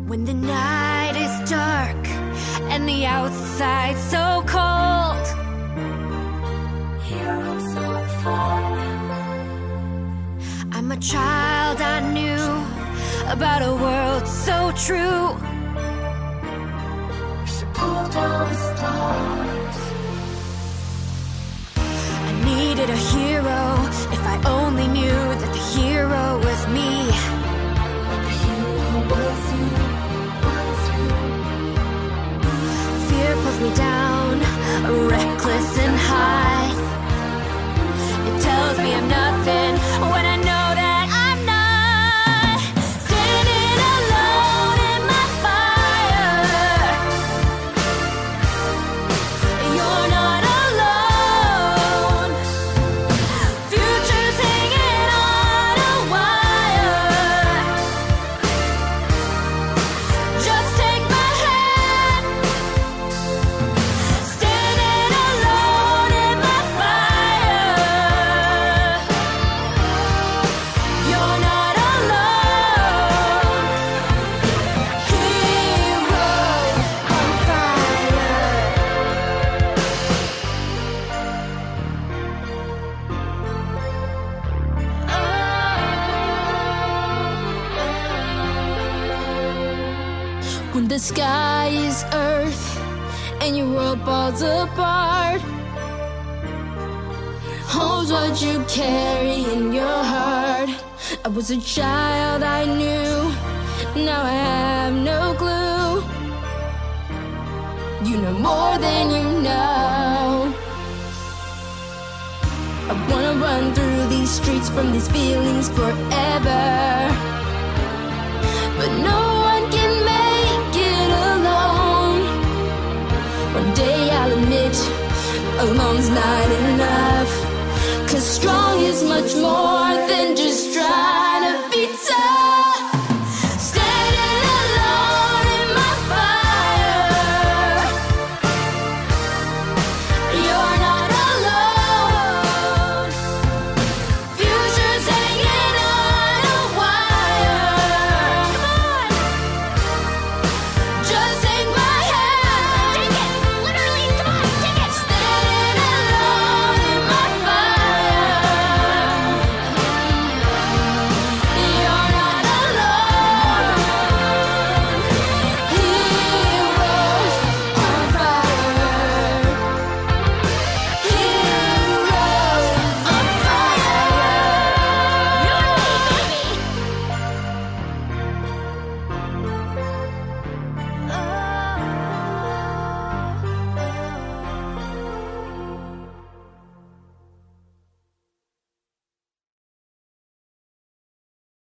[0.09, 2.07] When the night is dark
[2.71, 5.25] and the outside so cold,
[7.03, 8.73] heroes don't fall.
[10.71, 12.43] I'm a child I knew
[13.31, 15.37] about a world so true.
[17.45, 19.77] She pulled down the stars.
[22.29, 23.61] I needed a hero.
[24.15, 27.05] If I only knew that the hero was me.
[28.23, 29.48] The hero was
[33.61, 34.39] me down,
[35.09, 36.69] reckless and high.
[38.27, 40.08] It tells me I'm nothing